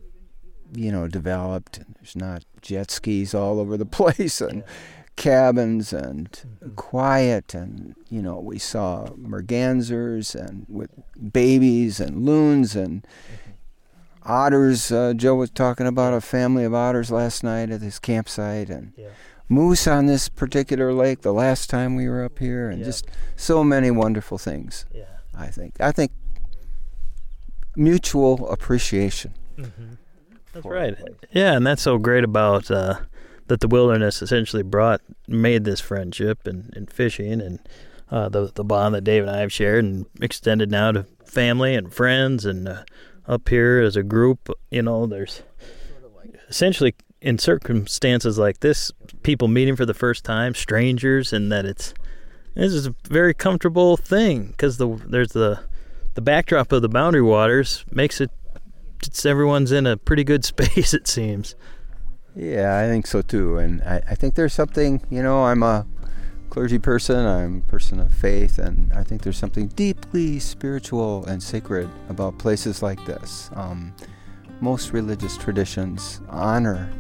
you 0.74 0.92
know 0.92 1.08
developed 1.08 1.80
there's 1.96 2.16
not 2.16 2.44
jet 2.62 2.92
skis 2.92 3.34
all 3.34 3.60
over 3.60 3.78
the 3.78 3.86
place 4.00 4.42
and 4.42 4.64
cabins 5.16 5.94
and 5.94 6.44
quiet 6.76 7.54
and 7.54 7.96
you 8.10 8.22
know 8.22 8.40
we 8.40 8.60
saw 8.60 9.08
mergansers 9.18 10.36
and 10.36 10.66
with 10.70 10.92
babies 11.32 12.00
and 12.00 12.26
loons 12.26 12.76
and 12.76 13.06
otters 14.24 14.92
uh, 14.92 15.14
joe 15.16 15.34
was 15.36 15.50
talking 15.50 15.88
about 15.88 16.14
a 16.14 16.22
family 16.22 16.64
of 16.64 16.74
otters 16.74 17.10
last 17.10 17.44
night 17.44 17.72
at 17.72 17.82
his 17.82 17.98
campsite 17.98 18.70
and 18.70 18.94
moose 19.50 19.88
on 19.88 20.06
this 20.06 20.30
particular 20.30 20.94
lake 20.94 21.22
the 21.22 21.34
last 21.34 21.70
time 21.70 21.96
we 21.96 22.08
were 22.08 22.24
up 22.24 22.40
here 22.40 22.70
and 22.70 22.84
just 22.84 23.08
so 23.36 23.64
many 23.64 23.90
wonderful 23.90 24.38
things 24.38 24.86
yeah 24.94 25.06
i 25.36 25.48
think 25.48 25.80
i 25.80 25.92
think 25.92 26.12
mutual 27.76 28.50
appreciation 28.50 29.34
That's 30.54 30.66
right. 30.66 30.96
Yeah, 31.32 31.54
and 31.54 31.66
that's 31.66 31.82
so 31.84 31.98
great 31.98 32.24
about 32.24 32.72
uh, 32.72 33.00
that 33.48 33.60
the 33.60 33.68
wilderness 33.68 34.22
essentially 34.22 34.64
brought 34.64 35.02
made 35.28 35.64
this 35.66 35.80
friendship 35.80 36.48
and, 36.48 36.74
and 36.76 36.90
fishing 36.92 37.42
and 37.42 37.60
uh, 38.10 38.30
the 38.30 38.52
the 38.54 38.64
bond 38.64 38.96
that 38.96 39.04
Dave 39.04 39.24
and 39.24 39.32
I 39.32 39.40
have 39.42 39.54
shared 39.54 39.84
and 39.84 40.06
extended 40.22 40.72
now 40.72 40.92
to 40.94 41.06
family 41.26 41.76
and 41.76 41.94
friends 41.94 42.46
and 42.46 42.68
uh, 42.68 42.84
up 43.28 43.50
here 43.50 43.82
as 43.82 43.96
a 43.96 44.04
group. 44.04 44.50
You 44.72 44.82
know, 44.82 45.06
there's 45.06 45.44
essentially 46.50 46.96
in 47.22 47.38
circumstances 47.38 48.38
like 48.38 48.60
this, 48.60 48.92
people 49.24 49.48
meeting 49.48 49.76
for 49.76 49.86
the 49.86 49.94
first 49.94 50.24
time, 50.24 50.54
strangers, 50.54 51.34
and 51.34 51.52
that 51.52 51.66
it's 51.66 51.94
this 52.54 52.74
is 52.74 52.88
a 52.88 52.96
very 53.08 53.34
comfortable 53.34 53.98
thing 53.98 54.48
because 54.48 54.78
the 54.78 55.00
there's 55.08 55.34
the 55.34 55.60
the 56.16 56.22
backdrop 56.22 56.72
of 56.72 56.82
the 56.82 56.90
boundary 56.90 57.22
waters 57.22 57.86
makes 57.92 58.20
it 58.20 58.32
it's 59.06 59.26
everyone's 59.26 59.72
in 59.72 59.86
a 59.86 59.96
pretty 59.96 60.24
good 60.24 60.44
space 60.54 60.94
it 60.94 61.08
seems 61.08 61.56
Yeah, 62.36 62.80
I 62.80 62.88
think 62.88 63.06
so 63.06 63.22
too. 63.22 63.58
And 63.58 63.82
I, 63.84 64.02
I 64.10 64.16
think 64.16 64.36
there's 64.36 64.54
something, 64.54 65.02
you 65.10 65.22
know, 65.22 65.44
I'm 65.44 65.64
a 65.64 65.86
clergy 66.50 66.80
person, 66.80 67.26
I'm 67.26 67.64
a 67.68 67.72
person 67.72 68.00
of 68.00 68.12
faith, 68.12 68.58
and 68.58 68.92
I 68.94 69.04
think 69.04 69.22
there's 69.22 69.38
something 69.38 69.68
deeply 69.70 70.40
spiritual 70.40 71.26
and 71.26 71.42
sacred 71.42 71.90
about 72.10 72.40
places 72.40 72.82
like 72.82 73.04
this. 73.06 73.52
Um, 73.54 73.94
most 74.62 74.94
religious 74.94 75.38
traditions 75.38 76.22
honor 76.30 76.92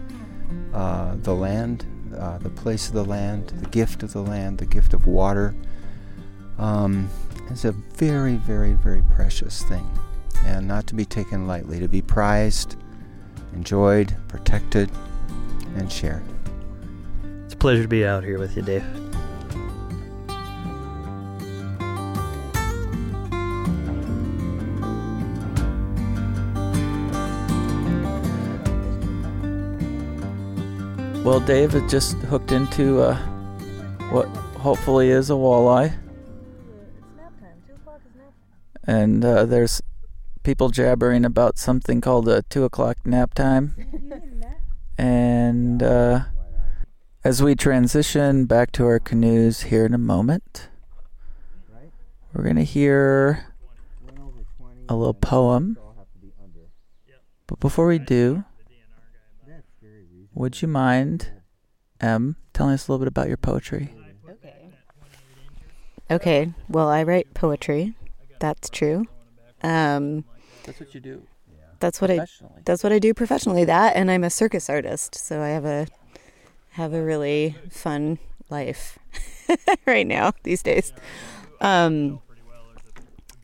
uh, 0.73 1.15
the 1.17 1.33
land, 1.33 1.85
uh, 2.17 2.37
the 2.39 2.49
place 2.49 2.87
of 2.87 2.93
the 2.93 3.05
land, 3.05 3.47
the 3.61 3.69
gift 3.69 4.03
of 4.03 4.13
the 4.13 4.21
land, 4.21 4.57
the 4.57 4.65
gift 4.65 4.93
of 4.93 5.07
water. 5.07 5.55
Um, 6.57 7.09
a 7.63 7.71
very, 7.71 8.35
very, 8.35 8.73
very 8.73 9.01
precious 9.13 9.63
thing, 9.63 9.87
and 10.45 10.67
not 10.67 10.87
to 10.87 10.95
be 10.95 11.05
taken 11.05 11.47
lightly, 11.47 11.79
to 11.79 11.87
be 11.87 12.01
prized, 12.01 12.75
enjoyed, 13.53 14.15
protected, 14.27 14.91
and 15.75 15.91
shared. 15.91 16.23
it's 17.45 17.53
a 17.53 17.57
pleasure 17.57 17.83
to 17.83 17.87
be 17.87 18.05
out 18.05 18.23
here 18.23 18.39
with 18.39 18.55
you 18.55 18.61
dave 18.63 19.06
Well, 31.27 31.41
Dave 31.41 31.73
had 31.73 31.89
just 31.89 32.15
hooked 32.19 32.53
into 32.53 33.01
uh, 33.01 33.17
what 34.11 34.27
hopefully 34.63 35.09
is 35.09 35.29
a 35.29 35.33
walleye. 35.33 35.93
And 38.85 39.25
uh, 39.25 39.45
there's 39.45 39.81
people 40.43 40.69
jabbering 40.69 41.25
about 41.25 41.57
something 41.57 41.99
called 41.99 42.29
a 42.29 42.43
two 42.43 42.63
o'clock 42.63 43.05
nap 43.05 43.33
time. 43.33 43.75
And 44.97 45.83
uh, 45.83 46.21
as 47.25 47.43
we 47.43 47.55
transition 47.55 48.45
back 48.45 48.71
to 48.71 48.85
our 48.85 48.97
canoes 48.97 49.63
here 49.63 49.85
in 49.85 49.93
a 49.93 49.97
moment, 49.97 50.69
we're 52.33 52.43
going 52.45 52.55
to 52.55 52.63
hear 52.63 53.53
a 54.87 54.95
little 54.95 55.13
poem. 55.13 55.77
But 57.47 57.59
before 57.59 57.87
we 57.87 57.99
do, 57.99 58.45
would 60.37 60.61
you 60.61 60.67
mind, 60.67 61.31
Em, 61.99 62.35
telling 62.53 62.73
us 62.73 62.87
a 62.87 62.91
little 62.91 63.03
bit 63.03 63.07
about 63.07 63.27
your 63.27 63.37
poetry? 63.37 63.93
Okay, 66.09 66.43
Okay. 66.43 66.53
well, 66.69 66.87
I 66.89 67.03
write 67.03 67.33
poetry. 67.33 67.93
That's 68.39 68.69
true. 68.69 69.07
Um, 69.63 70.23
That's 70.63 70.79
what 70.79 70.93
you 70.93 71.01
do. 71.01 71.23
That's 71.79 72.01
what 72.01 72.09
I. 72.09 72.25
That's 72.65 72.83
what 72.83 72.91
I 72.91 72.99
do 72.99 73.13
professionally. 73.13 73.65
That, 73.65 73.95
and 73.95 74.09
I'm 74.09 74.23
a 74.23 74.29
circus 74.29 74.69
artist, 74.69 75.15
so 75.15 75.41
I 75.41 75.49
have 75.49 75.65
a 75.65 75.87
have 76.71 76.93
a 76.93 77.03
really 77.03 77.55
fun 77.69 78.19
life 78.49 78.97
right 79.85 80.07
now 80.07 80.33
these 80.43 80.63
days. 80.63 80.93
Um, 81.61 82.19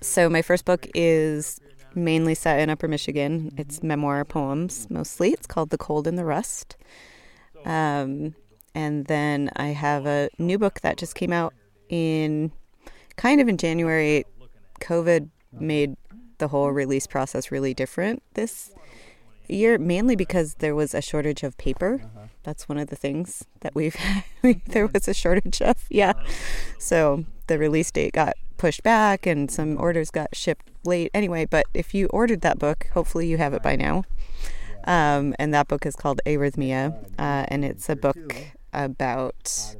so 0.01 0.29
my 0.29 0.41
first 0.41 0.65
book 0.65 0.88
is 0.95 1.60
mainly 1.95 2.36
set 2.36 2.60
in 2.60 2.69
Upper 2.69 2.88
Michigan. 2.88 3.53
It's 3.58 3.84
memoir 3.84 4.25
poems 4.25 4.88
mostly. 4.89 5.32
It's 5.32 5.47
called 5.47 5.69
The 5.69 5.77
Cold 5.77 6.08
and 6.08 6.17
the 6.17 6.25
Rust. 6.25 6.75
Um, 7.65 8.36
and 8.75 9.06
then 9.06 9.49
I 9.56 9.67
have 9.67 10.06
a 10.06 10.29
new 10.38 10.58
book 10.58 10.82
that 10.82 10.97
just 10.97 11.15
came 11.15 11.32
out 11.32 11.53
in 11.89 12.51
kind 13.15 13.39
of 13.39 13.47
in 13.47 13.58
January. 13.58 14.25
COVID 14.82 15.29
made 15.51 15.95
the 16.39 16.47
whole 16.47 16.71
release 16.71 17.08
process 17.08 17.51
really 17.51 17.73
different 17.73 18.23
this 18.34 18.71
year, 19.47 19.77
mainly 19.77 20.15
because 20.15 20.56
there 20.56 20.75
was 20.75 20.93
a 20.93 21.01
shortage 21.01 21.43
of 21.43 21.58
paper. 21.58 22.01
That's 22.43 22.67
one 22.67 22.77
of 22.77 22.89
the 22.89 22.95
things 22.95 23.45
that 23.62 23.73
we've 23.75 23.95
there 24.67 24.88
was 24.88 25.08
a 25.08 25.13
shortage 25.13 25.62
of. 25.62 25.86
Yeah, 25.89 26.13
so 26.79 27.25
the 27.47 27.58
release 27.58 27.91
date 27.91 28.13
got 28.13 28.34
pushed 28.58 28.84
back, 28.84 29.25
and 29.25 29.49
some 29.49 29.79
orders 29.79 30.10
got 30.10 30.36
shipped 30.36 30.69
late. 30.86 31.12
Anyway, 31.13 31.46
but 31.46 31.65
if 31.74 31.93
you 31.93 32.08
ordered 32.08 32.41
that 32.41 32.60
book, 32.60 32.88
hopefully 32.93 33.28
you 33.28 33.38
have 33.38 33.54
it 33.54 33.63
by 33.63 33.76
now. 33.76 34.04
Um, 34.86 35.34
and 35.39 35.54
that 35.54 35.67
book 35.67 35.86
is 35.86 35.96
called 35.96 36.19
Arrhythmia, 36.26 36.93
uh, 37.17 37.46
and 37.48 37.63
it's 37.63 37.88
a 37.88 37.96
book 37.96 38.36
about 38.74 39.76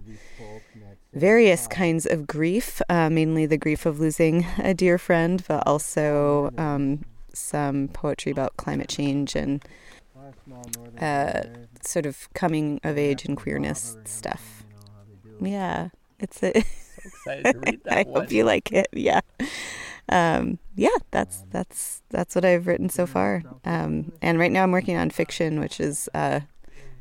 various 1.14 1.68
kinds 1.68 2.06
of 2.06 2.26
grief, 2.26 2.82
uh, 2.90 3.10
mainly 3.10 3.46
the 3.46 3.58
grief 3.58 3.86
of 3.86 4.00
losing 4.00 4.46
a 4.60 4.74
dear 4.74 4.98
friend, 4.98 5.44
but 5.48 5.66
also 5.68 6.52
um, 6.58 7.04
some 7.34 7.90
poetry 7.90 8.32
about 8.32 8.56
climate 8.56 8.88
change 8.88 9.36
and 9.36 9.64
uh, 11.02 11.42
sort 11.82 12.06
of 12.06 12.30
coming 12.34 12.80
of 12.84 12.98
age 12.98 13.26
and 13.26 13.36
queerness 13.36 13.98
stuff. 14.06 14.64
Yeah, 15.42 15.90
it's 16.20 16.42
a. 16.44 16.64
excited 17.06 17.52
to 17.54 17.60
read 17.60 17.82
that 17.86 17.98
I 17.98 18.04
hope 18.12 18.32
you 18.32 18.44
like 18.46 18.72
it. 18.72 18.88
Yeah, 18.94 19.22
um, 20.10 20.60
yeah. 20.76 20.90
That's 21.12 21.44
that's 21.52 22.02
that's 22.10 22.36
what 22.36 22.46
I've 22.46 22.68
written 22.68 22.90
so 22.90 23.06
far. 23.06 23.44
Um, 23.66 24.12
and 24.22 24.40
right 24.40 24.52
now 24.52 24.64
I'm 24.64 24.72
working 24.72 24.98
on 24.98 25.10
fiction, 25.10 25.60
which 25.60 25.80
is 25.80 26.10
a 26.14 26.44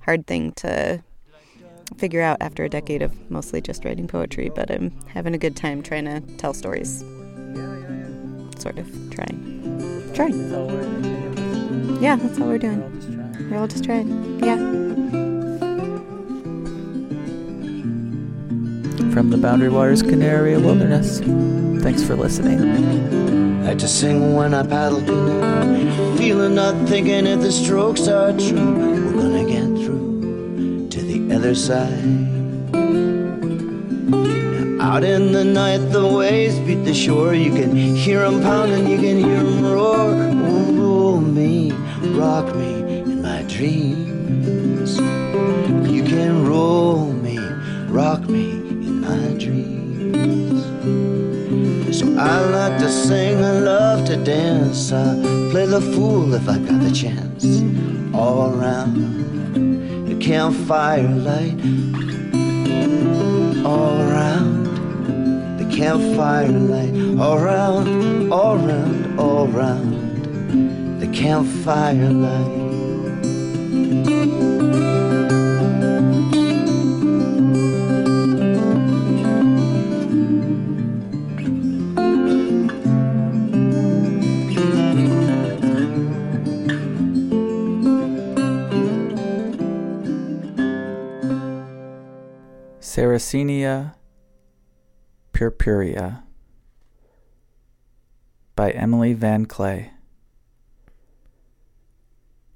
hard 0.00 0.26
thing 0.26 0.52
to 0.52 1.02
figure 1.96 2.22
out 2.22 2.38
after 2.40 2.64
a 2.64 2.68
decade 2.68 3.02
of 3.02 3.30
mostly 3.30 3.60
just 3.60 3.84
writing 3.84 4.08
poetry. 4.08 4.50
But 4.54 4.70
I'm 4.70 4.92
having 5.08 5.34
a 5.34 5.38
good 5.38 5.56
time 5.56 5.82
trying 5.82 6.04
to 6.04 6.20
tell 6.36 6.54
stories. 6.54 7.00
Sort 8.58 8.78
of 8.78 8.88
trying, 9.10 10.12
trying. 10.14 12.00
Yeah, 12.00 12.16
that's 12.16 12.40
all 12.40 12.46
we're 12.46 12.58
doing. 12.58 13.48
We're 13.50 13.58
all 13.58 13.68
just 13.68 13.84
trying. 13.84 14.42
Yeah. 14.44 15.21
From 19.12 19.28
the 19.28 19.36
Boundary 19.36 19.68
Waters 19.68 20.00
Canoe 20.00 20.24
Area 20.24 20.58
Wilderness. 20.58 21.20
Thanks 21.82 22.02
for 22.02 22.16
listening. 22.16 23.66
I 23.66 23.74
just 23.74 24.00
sing 24.00 24.34
when 24.34 24.54
I 24.54 24.66
paddle 24.66 25.00
feeling 26.16 26.54
not 26.54 26.88
thinking 26.88 27.26
if 27.26 27.42
the 27.42 27.52
strokes 27.52 28.08
are 28.08 28.32
true. 28.32 28.72
We're 29.12 29.12
gonna 29.12 29.44
get 29.44 29.66
through 29.84 30.88
to 30.88 31.00
the 31.02 31.34
other 31.36 31.54
side. 31.54 32.02
Out 34.80 35.04
in 35.04 35.32
the 35.32 35.44
night, 35.44 35.92
the 35.92 36.06
waves 36.06 36.58
beat 36.60 36.82
the 36.86 36.94
shore. 36.94 37.34
You 37.34 37.52
can 37.52 37.76
hear 37.76 38.22
'em 38.22 38.40
pounding, 38.40 38.88
you 38.88 38.96
can 38.96 39.18
hear 39.18 39.36
'em 39.36 39.62
roar. 39.62 40.08
Oh, 40.48 40.72
roll 40.72 41.20
me, 41.20 41.70
rock 42.14 42.56
me 42.56 43.02
in 43.02 43.20
my 43.20 43.42
dreams. 43.42 44.96
You 45.86 46.02
can 46.02 46.46
roll 46.46 47.12
me, 47.12 47.38
rock 47.90 48.26
me 48.26 48.61
I 52.22 52.40
like 52.40 52.78
to 52.78 52.88
sing, 52.88 53.44
I 53.44 53.58
love 53.58 54.06
to 54.06 54.16
dance. 54.16 54.92
I 54.92 55.14
play 55.50 55.66
the 55.66 55.80
fool 55.80 56.34
if 56.34 56.48
I 56.48 56.56
got 56.58 56.80
the 56.80 56.92
chance. 56.92 57.44
All 58.14 58.54
around 58.54 60.06
the 60.06 60.14
campfire 60.24 61.08
light. 61.08 61.58
All 63.66 64.00
around 64.06 65.58
the 65.58 65.68
campfire 65.76 66.48
light. 66.48 66.94
All 67.20 67.38
around, 67.38 68.32
all 68.32 68.54
around, 68.54 69.18
all 69.18 69.48
around 69.52 71.00
the 71.00 71.08
campfire 71.08 72.08
light. 72.08 72.71
Sarracenia 93.02 93.96
purpurea 95.32 96.22
by 98.54 98.70
Emily 98.70 99.12
Van 99.12 99.44
Kley. 99.44 99.90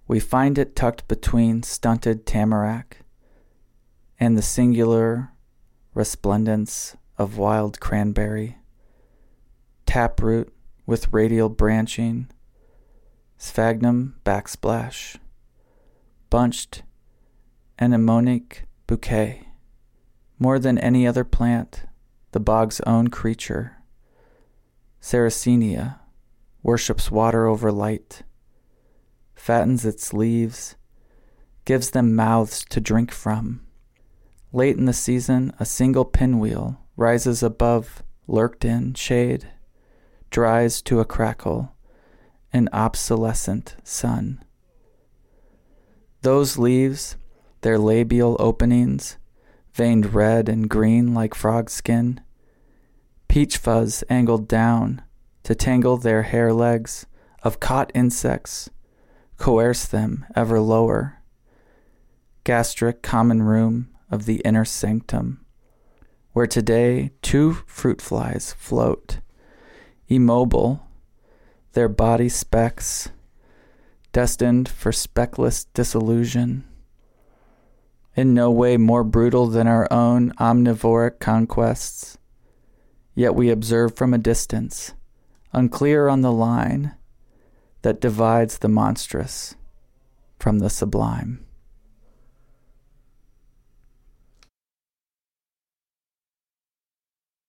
We 0.06 0.20
find 0.20 0.56
it 0.56 0.76
tucked 0.76 1.08
between 1.08 1.64
stunted 1.64 2.26
tamarack 2.26 2.98
and 4.20 4.38
the 4.38 4.42
singular 4.42 5.32
resplendence 5.94 6.96
of 7.18 7.36
wild 7.36 7.80
cranberry, 7.80 8.58
taproot 9.84 10.52
with 10.86 11.12
radial 11.12 11.48
branching, 11.48 12.28
sphagnum 13.36 14.14
backsplash, 14.24 15.16
bunched 16.30 16.84
anemonic 17.80 18.68
bouquet. 18.86 19.45
More 20.38 20.58
than 20.58 20.78
any 20.78 21.06
other 21.06 21.24
plant, 21.24 21.84
the 22.32 22.40
bog's 22.40 22.80
own 22.82 23.08
creature, 23.08 23.76
Sarracenia 25.00 26.00
worships 26.62 27.10
water 27.10 27.46
over 27.46 27.70
light, 27.70 28.22
fattens 29.34 29.84
its 29.86 30.12
leaves, 30.12 30.74
gives 31.64 31.90
them 31.90 32.14
mouths 32.14 32.64
to 32.70 32.80
drink 32.80 33.12
from. 33.12 33.64
Late 34.52 34.76
in 34.76 34.84
the 34.84 34.92
season, 34.92 35.52
a 35.60 35.64
single 35.64 36.04
pinwheel 36.04 36.80
rises 36.96 37.42
above 37.42 38.02
lurked 38.26 38.64
in 38.64 38.94
shade, 38.94 39.48
dries 40.30 40.82
to 40.82 41.00
a 41.00 41.04
crackle, 41.04 41.72
an 42.52 42.68
obsolescent 42.72 43.76
sun. 43.84 44.42
Those 46.22 46.58
leaves, 46.58 47.16
their 47.60 47.78
labial 47.78 48.36
openings, 48.40 49.18
veined 49.76 50.14
red 50.14 50.48
and 50.48 50.70
green 50.70 51.12
like 51.12 51.34
frog 51.34 51.68
skin, 51.68 52.18
peach 53.28 53.58
fuzz 53.58 54.02
angled 54.08 54.48
down 54.48 55.02
to 55.42 55.54
tangle 55.54 55.98
their 55.98 56.22
hair 56.22 56.50
legs 56.50 57.04
of 57.42 57.60
caught 57.60 57.92
insects, 57.94 58.70
coerce 59.36 59.84
them 59.84 60.24
ever 60.34 60.58
lower. 60.60 61.20
Gastric 62.42 63.02
common 63.02 63.42
room 63.42 63.90
of 64.10 64.24
the 64.24 64.36
inner 64.46 64.64
sanctum, 64.64 65.44
where 66.32 66.46
today 66.46 67.10
two 67.20 67.52
fruit 67.66 68.00
flies 68.00 68.54
float, 68.58 69.18
immobile, 70.08 70.86
their 71.74 71.88
body 71.88 72.30
specks, 72.30 73.10
destined 74.12 74.70
for 74.70 74.90
speckless 74.90 75.66
disillusion 75.74 76.64
in 78.16 78.34
no 78.34 78.50
way 78.50 78.76
more 78.76 79.04
brutal 79.04 79.46
than 79.46 79.68
our 79.68 79.86
own 79.92 80.32
omnivoric 80.32 81.20
conquests. 81.20 82.18
Yet 83.14 83.34
we 83.34 83.50
observe 83.50 83.94
from 83.94 84.12
a 84.12 84.18
distance, 84.18 84.94
unclear 85.52 86.08
on 86.08 86.22
the 86.22 86.32
line 86.32 86.94
that 87.82 88.00
divides 88.00 88.58
the 88.58 88.68
monstrous 88.68 89.54
from 90.38 90.58
the 90.58 90.70
sublime. 90.70 91.45